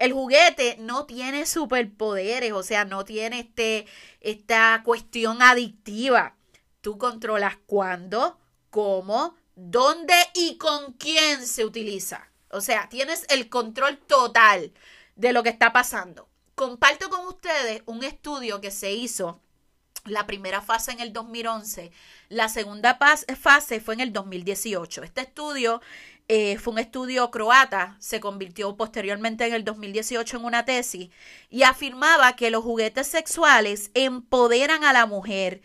El 0.00 0.14
juguete 0.14 0.78
no 0.80 1.04
tiene 1.04 1.44
superpoderes, 1.44 2.52
o 2.52 2.62
sea, 2.62 2.86
no 2.86 3.04
tiene 3.04 3.40
este, 3.40 3.84
esta 4.22 4.80
cuestión 4.82 5.42
adictiva. 5.42 6.36
Tú 6.80 6.96
controlas 6.96 7.58
cuándo, 7.66 8.38
cómo, 8.70 9.36
dónde 9.56 10.14
y 10.34 10.56
con 10.56 10.94
quién 10.94 11.46
se 11.46 11.66
utiliza. 11.66 12.30
O 12.48 12.62
sea, 12.62 12.88
tienes 12.88 13.26
el 13.28 13.50
control 13.50 13.98
total 13.98 14.72
de 15.16 15.34
lo 15.34 15.42
que 15.42 15.50
está 15.50 15.70
pasando. 15.70 16.30
Comparto 16.54 17.10
con 17.10 17.26
ustedes 17.26 17.82
un 17.84 18.02
estudio 18.02 18.62
que 18.62 18.70
se 18.70 18.92
hizo 18.92 19.42
la 20.04 20.26
primera 20.26 20.62
fase 20.62 20.92
en 20.92 21.00
el 21.00 21.12
2011, 21.12 21.92
la 22.28 22.48
segunda 22.48 22.98
fase 23.38 23.80
fue 23.80 23.94
en 23.94 24.00
el 24.00 24.12
2018. 24.12 25.02
Este 25.02 25.20
estudio 25.20 25.82
eh, 26.32 26.58
fue 26.58 26.74
un 26.74 26.78
estudio 26.78 27.28
croata, 27.32 27.96
se 27.98 28.20
convirtió 28.20 28.76
posteriormente 28.76 29.44
en 29.46 29.52
el 29.52 29.64
2018 29.64 30.36
en 30.36 30.44
una 30.44 30.64
tesis 30.64 31.10
y 31.48 31.64
afirmaba 31.64 32.36
que 32.36 32.52
los 32.52 32.62
juguetes 32.62 33.08
sexuales 33.08 33.90
empoderan 33.94 34.84
a 34.84 34.92
la 34.92 35.06
mujer 35.06 35.60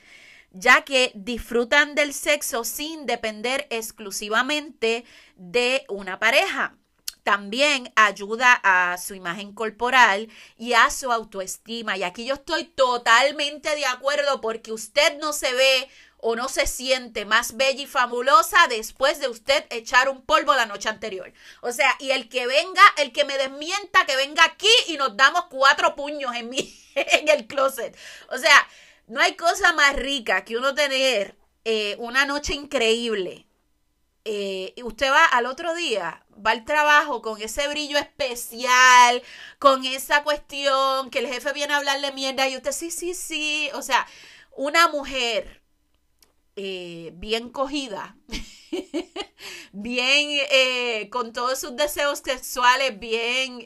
ya 0.49 0.84
que 0.84 1.12
disfrutan 1.13 1.93
del 1.93 2.15
sexo 2.15 2.63
sin 2.63 3.06
depender 3.06 3.67
exclusivamente 3.69 5.06
de 5.36 5.86
una 5.88 6.17
pareja. 6.17 6.75
También 7.21 7.91
ayuda 7.95 8.60
a 8.63 8.97
su 8.97 9.13
imagen 9.13 9.54
corporal 9.54 10.30
y 10.58 10.73
a 10.73 10.89
su 10.89 11.12
autoestima. 11.12 11.95
Y 11.95 12.04
aquí 12.04 12.25
yo 12.25 12.36
estoy 12.36 12.63
totalmente 12.63 13.75
de 13.75 13.86
acuerdo 13.86 14.41
porque 14.41 14.71
usted 14.71 15.19
no 15.19 15.32
se 15.34 15.54
ve 15.54 15.89
o 16.28 16.36
no 16.36 16.50
se 16.50 16.66
siente 16.66 17.24
más 17.24 17.56
bella 17.56 17.84
y 17.84 17.86
fabulosa 17.86 18.58
después 18.68 19.20
de 19.20 19.28
usted 19.28 19.64
echar 19.70 20.10
un 20.10 20.24
polvo 20.24 20.56
la 20.56 20.66
noche 20.66 20.90
anterior. 20.90 21.32
O 21.62 21.72
sea, 21.72 21.96
y 22.00 22.10
el 22.10 22.30
que 22.30 22.48
venga, 22.48 22.82
el 22.98 23.12
que 23.12 23.26
me 23.26 23.38
desmienta, 23.38 24.08
que 24.08 24.16
venga 24.16 24.44
aquí 24.44 24.72
y 24.88 24.98
nos 24.98 25.16
damos 25.16 25.46
cuatro 25.52 25.96
puños 25.96 26.34
en, 26.34 26.50
mi, 26.50 26.76
en 26.96 27.30
el 27.30 27.46
closet. 27.46 27.96
O 28.30 28.40
sea, 28.40 28.68
no 29.06 29.22
hay 29.22 29.36
cosa 29.36 29.74
más 29.74 29.96
rica 29.96 30.44
que 30.46 30.58
uno 30.58 30.74
tener 30.74 31.38
eh, 31.64 31.96
una 32.00 32.26
noche 32.26 32.56
increíble. 32.56 33.46
Eh, 34.24 34.74
y 34.76 34.82
usted 34.82 35.12
va 35.12 35.26
al 35.26 35.46
otro 35.46 35.76
día, 35.76 36.26
va 36.44 36.50
al 36.50 36.66
trabajo 36.66 37.22
con 37.22 37.40
ese 37.40 37.68
brillo 37.68 38.00
especial, 38.00 39.22
con 39.60 39.86
esa 39.86 40.24
cuestión 40.24 41.12
que 41.12 41.20
el 41.20 41.28
jefe 41.28 41.54
viene 41.54 41.76
a 41.76 41.78
hablarle 41.78 42.12
mierda 42.14 42.50
y 42.50 42.58
usted 42.58 42.72
sí, 42.72 42.90
sí, 42.90 43.14
sí. 43.14 43.70
O 43.76 43.84
sea, 43.84 44.08
una 44.56 44.88
mujer 44.88 45.62
eh, 46.56 47.12
bien 47.15 47.50
cogida, 47.50 48.18
bien 49.72 51.10
con 51.10 51.34
todos 51.34 51.60
sus 51.60 51.76
deseos 51.76 52.20
sexuales 52.20 53.00
bien 53.00 53.65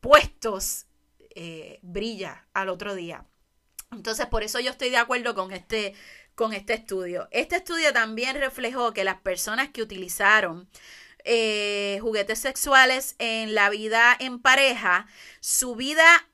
puestos 0.00 0.86
eh, 1.34 1.78
brilla 1.82 2.46
al 2.52 2.68
otro 2.68 2.94
día. 2.94 3.24
Entonces, 3.90 4.26
por 4.26 4.42
eso 4.42 4.60
yo 4.60 4.70
estoy 4.70 4.90
de 4.90 4.98
acuerdo 4.98 5.34
con 5.34 5.50
este, 5.52 5.94
con 6.34 6.52
este 6.52 6.74
estudio. 6.74 7.28
Este 7.30 7.56
estudio 7.56 7.92
también 7.92 8.36
reflejó 8.36 8.92
que 8.92 9.04
las 9.04 9.20
personas 9.20 9.70
que 9.70 9.82
utilizaron 9.82 10.68
eh, 11.24 11.98
juguetes 12.02 12.38
sexuales 12.38 13.14
en 13.18 13.54
la 13.54 13.70
vida 13.70 14.14
en 14.18 14.40
pareja, 14.40 15.06
su 15.40 15.74
vida, 15.74 16.28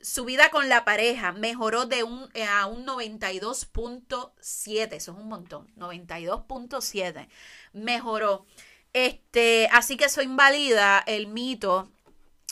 su 0.00 0.24
vida 0.24 0.50
con 0.50 0.68
la 0.68 0.84
pareja 0.84 1.32
mejoró 1.32 1.86
de 1.86 2.04
un, 2.04 2.28
eh, 2.34 2.44
a 2.44 2.66
un 2.66 2.86
92.7, 2.86 4.92
eso 4.92 5.12
es 5.12 5.18
un 5.18 5.28
montón, 5.28 5.68
92.7, 5.76 7.28
mejoró. 7.72 8.46
Este, 8.92 9.68
así 9.72 9.96
que 9.96 10.06
eso 10.06 10.22
invalida 10.22 10.98
el 11.06 11.28
mito 11.28 11.88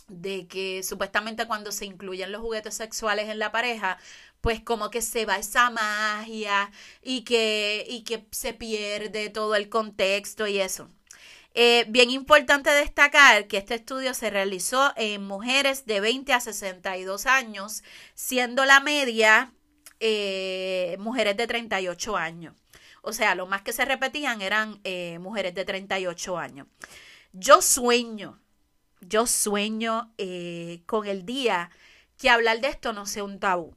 de 0.08 0.46
que 0.46 0.82
supuestamente 0.82 1.46
cuando 1.46 1.72
se 1.72 1.87
incluyen 1.87 2.32
los 2.32 2.40
juguetes 2.40 2.74
sexuales 2.74 3.28
en 3.28 3.38
la 3.38 3.52
pareja, 3.52 3.98
pues 4.40 4.61
como 4.62 4.90
que 4.90 5.02
se 5.02 5.26
va 5.26 5.37
esa 5.37 5.70
magia 5.70 6.70
y 7.02 7.22
que, 7.22 7.84
y 7.88 8.04
que 8.04 8.26
se 8.30 8.54
pierde 8.54 9.30
todo 9.30 9.54
el 9.56 9.68
contexto 9.68 10.46
y 10.46 10.61
eso. 10.61 10.90
Eh, 11.54 11.87
bien 11.88 12.11
importante 12.11 12.70
destacar 12.70 13.46
que 13.48 13.56
este 13.58 13.74
estudio 13.74 14.14
se 14.14 14.30
realizó 14.30 14.92
en 14.96 15.26
mujeres 15.26 15.87
de 15.87 16.00
20 16.00 16.32
a 16.32 16.40
62 16.40 17.26
años, 17.26 17.82
siendo 18.14 18.64
la 18.64 18.80
media 18.80 19.52
eh, 20.00 20.96
mujeres 21.00 21.37
de 21.37 21.46
38 21.46 22.16
años. 22.16 22.54
O 23.02 23.12
sea, 23.12 23.34
lo 23.34 23.46
más 23.46 23.62
que 23.62 23.72
se 23.72 23.84
repetían 23.84 24.42
eran 24.42 24.80
eh, 24.84 25.18
mujeres 25.20 25.54
de 25.54 25.64
38 25.64 26.38
años. 26.38 26.66
Yo 27.32 27.62
sueño 27.62 28.40
yo 29.00 29.26
sueño 29.26 30.12
con 30.87 31.06
el 31.06 31.24
día 31.24 31.70
que 32.18 32.30
hablar 32.30 32.61
de 32.61 32.68
esto 32.68 32.92
no 32.92 33.06
sea 33.06 33.24
un 33.24 33.38
tabú. 33.38 33.76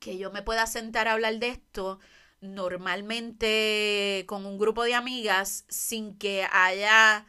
Que 0.00 0.18
yo 0.18 0.30
me 0.30 0.42
pueda 0.42 0.66
sentar 0.66 1.08
a 1.08 1.12
hablar 1.12 1.38
de 1.38 1.48
esto 1.48 2.00
normalmente 2.44 4.24
con 4.26 4.46
un 4.46 4.58
grupo 4.58 4.84
de 4.84 4.94
amigas 4.94 5.64
sin 5.68 6.16
que 6.18 6.46
haya 6.50 7.26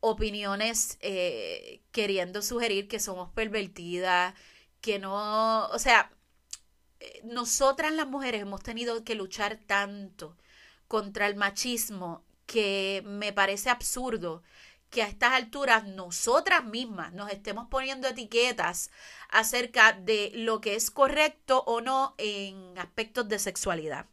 opiniones 0.00 0.98
eh, 1.00 1.82
queriendo 1.92 2.42
sugerir 2.42 2.88
que 2.88 3.00
somos 3.00 3.30
pervertidas, 3.32 4.34
que 4.80 4.98
no, 4.98 5.66
o 5.68 5.78
sea, 5.78 6.12
eh, 7.00 7.20
nosotras 7.24 7.92
las 7.92 8.06
mujeres 8.08 8.42
hemos 8.42 8.62
tenido 8.62 9.04
que 9.04 9.14
luchar 9.14 9.58
tanto 9.66 10.36
contra 10.88 11.26
el 11.26 11.36
machismo 11.36 12.24
que 12.46 13.02
me 13.06 13.32
parece 13.32 13.70
absurdo 13.70 14.42
que 14.90 15.02
a 15.02 15.08
estas 15.08 15.32
alturas 15.32 15.84
nosotras 15.86 16.64
mismas 16.64 17.12
nos 17.12 17.30
estemos 17.30 17.68
poniendo 17.68 18.08
etiquetas 18.08 18.90
acerca 19.28 19.92
de 19.92 20.30
lo 20.34 20.60
que 20.60 20.76
es 20.76 20.90
correcto 20.90 21.64
o 21.66 21.80
no 21.80 22.14
en 22.18 22.78
aspectos 22.78 23.28
de 23.28 23.38
sexualidad. 23.38 24.06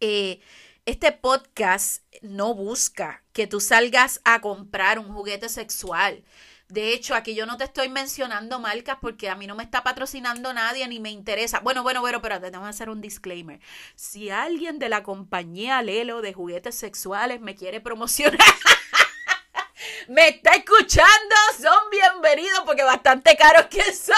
Eh, 0.00 0.40
este 0.84 1.12
podcast 1.12 2.02
no 2.22 2.54
busca 2.54 3.22
que 3.32 3.46
tú 3.46 3.60
salgas 3.60 4.20
a 4.24 4.40
comprar 4.40 4.98
un 4.98 5.12
juguete 5.12 5.48
sexual. 5.48 6.24
De 6.68 6.94
hecho, 6.94 7.14
aquí 7.14 7.34
yo 7.34 7.44
no 7.44 7.58
te 7.58 7.64
estoy 7.64 7.88
mencionando 7.90 8.58
marcas 8.58 8.96
porque 9.00 9.28
a 9.28 9.36
mí 9.36 9.46
no 9.46 9.54
me 9.54 9.62
está 9.62 9.84
patrocinando 9.84 10.52
nadie 10.54 10.88
ni 10.88 11.00
me 11.00 11.10
interesa. 11.10 11.60
Bueno, 11.60 11.82
bueno, 11.82 12.00
bueno, 12.00 12.22
pero 12.22 12.40
tenemos 12.40 12.66
que 12.66 12.70
hacer 12.70 12.88
un 12.88 13.02
disclaimer. 13.02 13.60
Si 13.94 14.30
alguien 14.30 14.78
de 14.78 14.88
la 14.88 15.02
compañía 15.02 15.82
Lelo 15.82 16.22
de 16.22 16.32
juguetes 16.32 16.74
sexuales 16.74 17.40
me 17.40 17.54
quiere 17.54 17.80
promocionar 17.80 18.40
me 20.08 20.28
está 20.28 20.52
escuchando, 20.52 21.36
son 21.60 21.90
bienvenidos 21.90 22.60
porque 22.64 22.84
bastante 22.84 23.36
caros 23.36 23.66
que 23.66 23.92
son. 23.94 24.16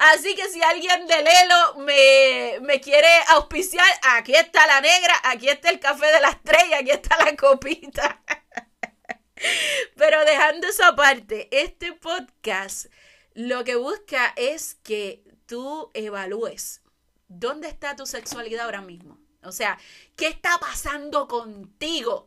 Así 0.00 0.34
que 0.34 0.48
si 0.48 0.62
alguien 0.62 1.06
de 1.06 1.22
Lelo 1.22 1.74
me, 1.76 2.58
me, 2.62 2.80
quiere 2.80 3.06
auspiciar, 3.28 3.86
aquí 4.14 4.34
está 4.34 4.66
la 4.66 4.80
negra, 4.80 5.14
aquí 5.24 5.46
está 5.46 5.68
el 5.68 5.78
café 5.78 6.06
de 6.06 6.20
la 6.20 6.30
estrella, 6.30 6.78
aquí 6.78 6.90
está 6.90 7.22
la 7.22 7.36
copita. 7.36 8.22
Pero 9.96 10.24
dejando 10.24 10.68
eso 10.68 10.86
aparte, 10.86 11.48
este 11.52 11.92
podcast 11.92 12.86
lo 13.34 13.62
que 13.62 13.76
busca 13.76 14.32
es 14.36 14.76
que 14.76 15.22
tú 15.44 15.90
evalúes 15.92 16.80
dónde 17.28 17.68
está 17.68 17.94
tu 17.94 18.06
sexualidad 18.06 18.64
ahora 18.64 18.80
mismo. 18.80 19.18
O 19.42 19.52
sea, 19.52 19.78
¿qué 20.16 20.28
está 20.28 20.56
pasando 20.58 21.28
contigo? 21.28 22.26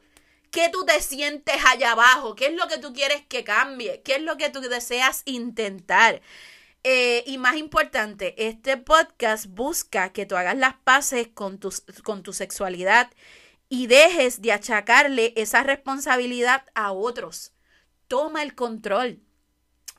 ¿Qué 0.52 0.70
tú 0.70 0.86
te 0.86 1.02
sientes 1.02 1.56
allá 1.66 1.94
abajo? 1.94 2.36
¿Qué 2.36 2.46
es 2.46 2.54
lo 2.54 2.68
que 2.68 2.78
tú 2.78 2.94
quieres 2.94 3.26
que 3.26 3.44
cambie? 3.44 4.04
¿Qué 4.04 4.18
es 4.18 4.22
lo 4.22 4.38
que 4.38 4.52
tú 4.52 4.62
deseas 4.62 5.24
intentar? 5.26 6.22
Eh, 6.84 7.24
y 7.28 7.38
más 7.38 7.56
importante, 7.56 8.48
este 8.50 8.76
podcast 8.76 9.46
busca 9.48 10.12
que 10.12 10.26
tú 10.26 10.36
hagas 10.36 10.58
las 10.58 10.76
paces 10.76 11.30
con 11.30 11.58
tu, 11.58 11.74
con 12.04 12.24
tu 12.24 12.34
sexualidad 12.34 13.10
y 13.70 13.88
dejes 13.88 14.42
de 14.42 14.52
achacarle 14.52 15.34
esa 15.38 15.64
responsabilidad 15.64 16.66
a 16.76 16.92
otros. 16.92 17.54
Toma 18.10 18.44
el 18.44 18.54
control. 18.54 19.22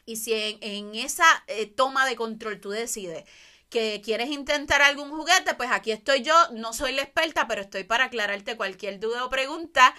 Y 0.04 0.16
si 0.16 0.34
en, 0.60 0.94
esa 0.94 1.24
eh, 1.46 1.66
toma 1.66 2.06
de 2.06 2.16
control 2.16 2.60
tú 2.60 2.70
decides 2.70 3.24
que 3.70 4.02
quieres 4.04 4.28
intentar 4.28 4.82
algún 4.82 5.10
juguete, 5.10 5.54
pues 5.54 5.70
aquí 5.72 5.90
estoy 5.90 6.22
yo. 6.22 6.34
No 6.52 6.74
soy 6.74 6.92
la 6.92 7.02
experta, 7.02 7.48
pero 7.48 7.62
estoy 7.62 7.84
para 7.84 8.04
aclararte 8.04 8.56
cualquier 8.56 9.00
duda 9.00 9.24
o 9.24 9.30
pregunta. 9.30 9.94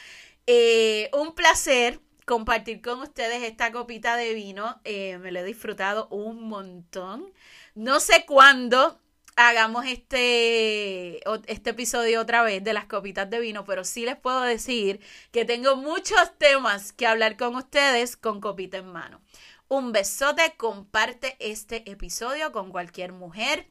Eh, 0.48 1.10
un 1.14 1.34
placer 1.34 2.00
compartir 2.26 2.82
con 2.82 3.00
ustedes 3.02 3.44
esta 3.44 3.72
copita 3.72 4.16
de 4.18 4.34
vino. 4.34 4.80
Eh, 4.84 5.18
me 5.20 5.32
lo 5.32 5.40
he 5.40 5.44
disfrutado 5.44 6.08
un 6.10 6.48
montón. 6.48 7.32
No 7.76 8.00
sé 8.00 8.26
cuándo 8.26 9.00
hagamos 9.36 9.86
este, 9.86 11.22
este 11.48 11.70
episodio 11.70 12.22
otra 12.22 12.44
vez 12.44 12.64
de 12.64 12.74
las 12.74 12.86
copitas 12.86 13.30
de 13.30 13.40
vino, 13.40 13.66
pero 13.66 13.84
sí 13.84 14.06
les 14.06 14.16
puedo 14.18 14.42
decir 14.42 15.00
que 15.32 15.46
tengo 15.46 15.76
muchos 15.76 16.38
temas 16.38 16.94
que 16.94 17.08
hablar 17.08 17.38
con 17.38 17.56
ustedes 17.56 18.18
con 18.18 18.42
copita 18.42 18.78
en 18.78 18.88
mano. 18.92 19.22
Un 19.68 19.92
besote, 19.92 20.54
comparte 20.58 21.36
este 21.40 21.90
episodio 21.90 22.52
con 22.52 22.72
cualquier 22.72 23.12
mujer 23.14 23.68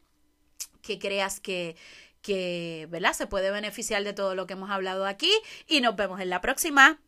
que 0.83 0.99
creas 0.99 1.40
que, 1.40 1.77
que 2.21 2.87
¿verdad? 2.90 3.14
se 3.14 3.27
puede 3.27 3.51
beneficiar 3.51 4.05
de 4.05 4.12
todo 4.12 4.35
lo 4.35 4.47
que 4.47 4.55
hemos 4.55 4.71
hablado 4.71 5.07
aquí 5.07 5.33
y 5.67 5.81
nos 5.81 5.97
vemos 5.97 6.21
en 6.21 6.31
la 6.31 6.40
próxima. 6.40 7.01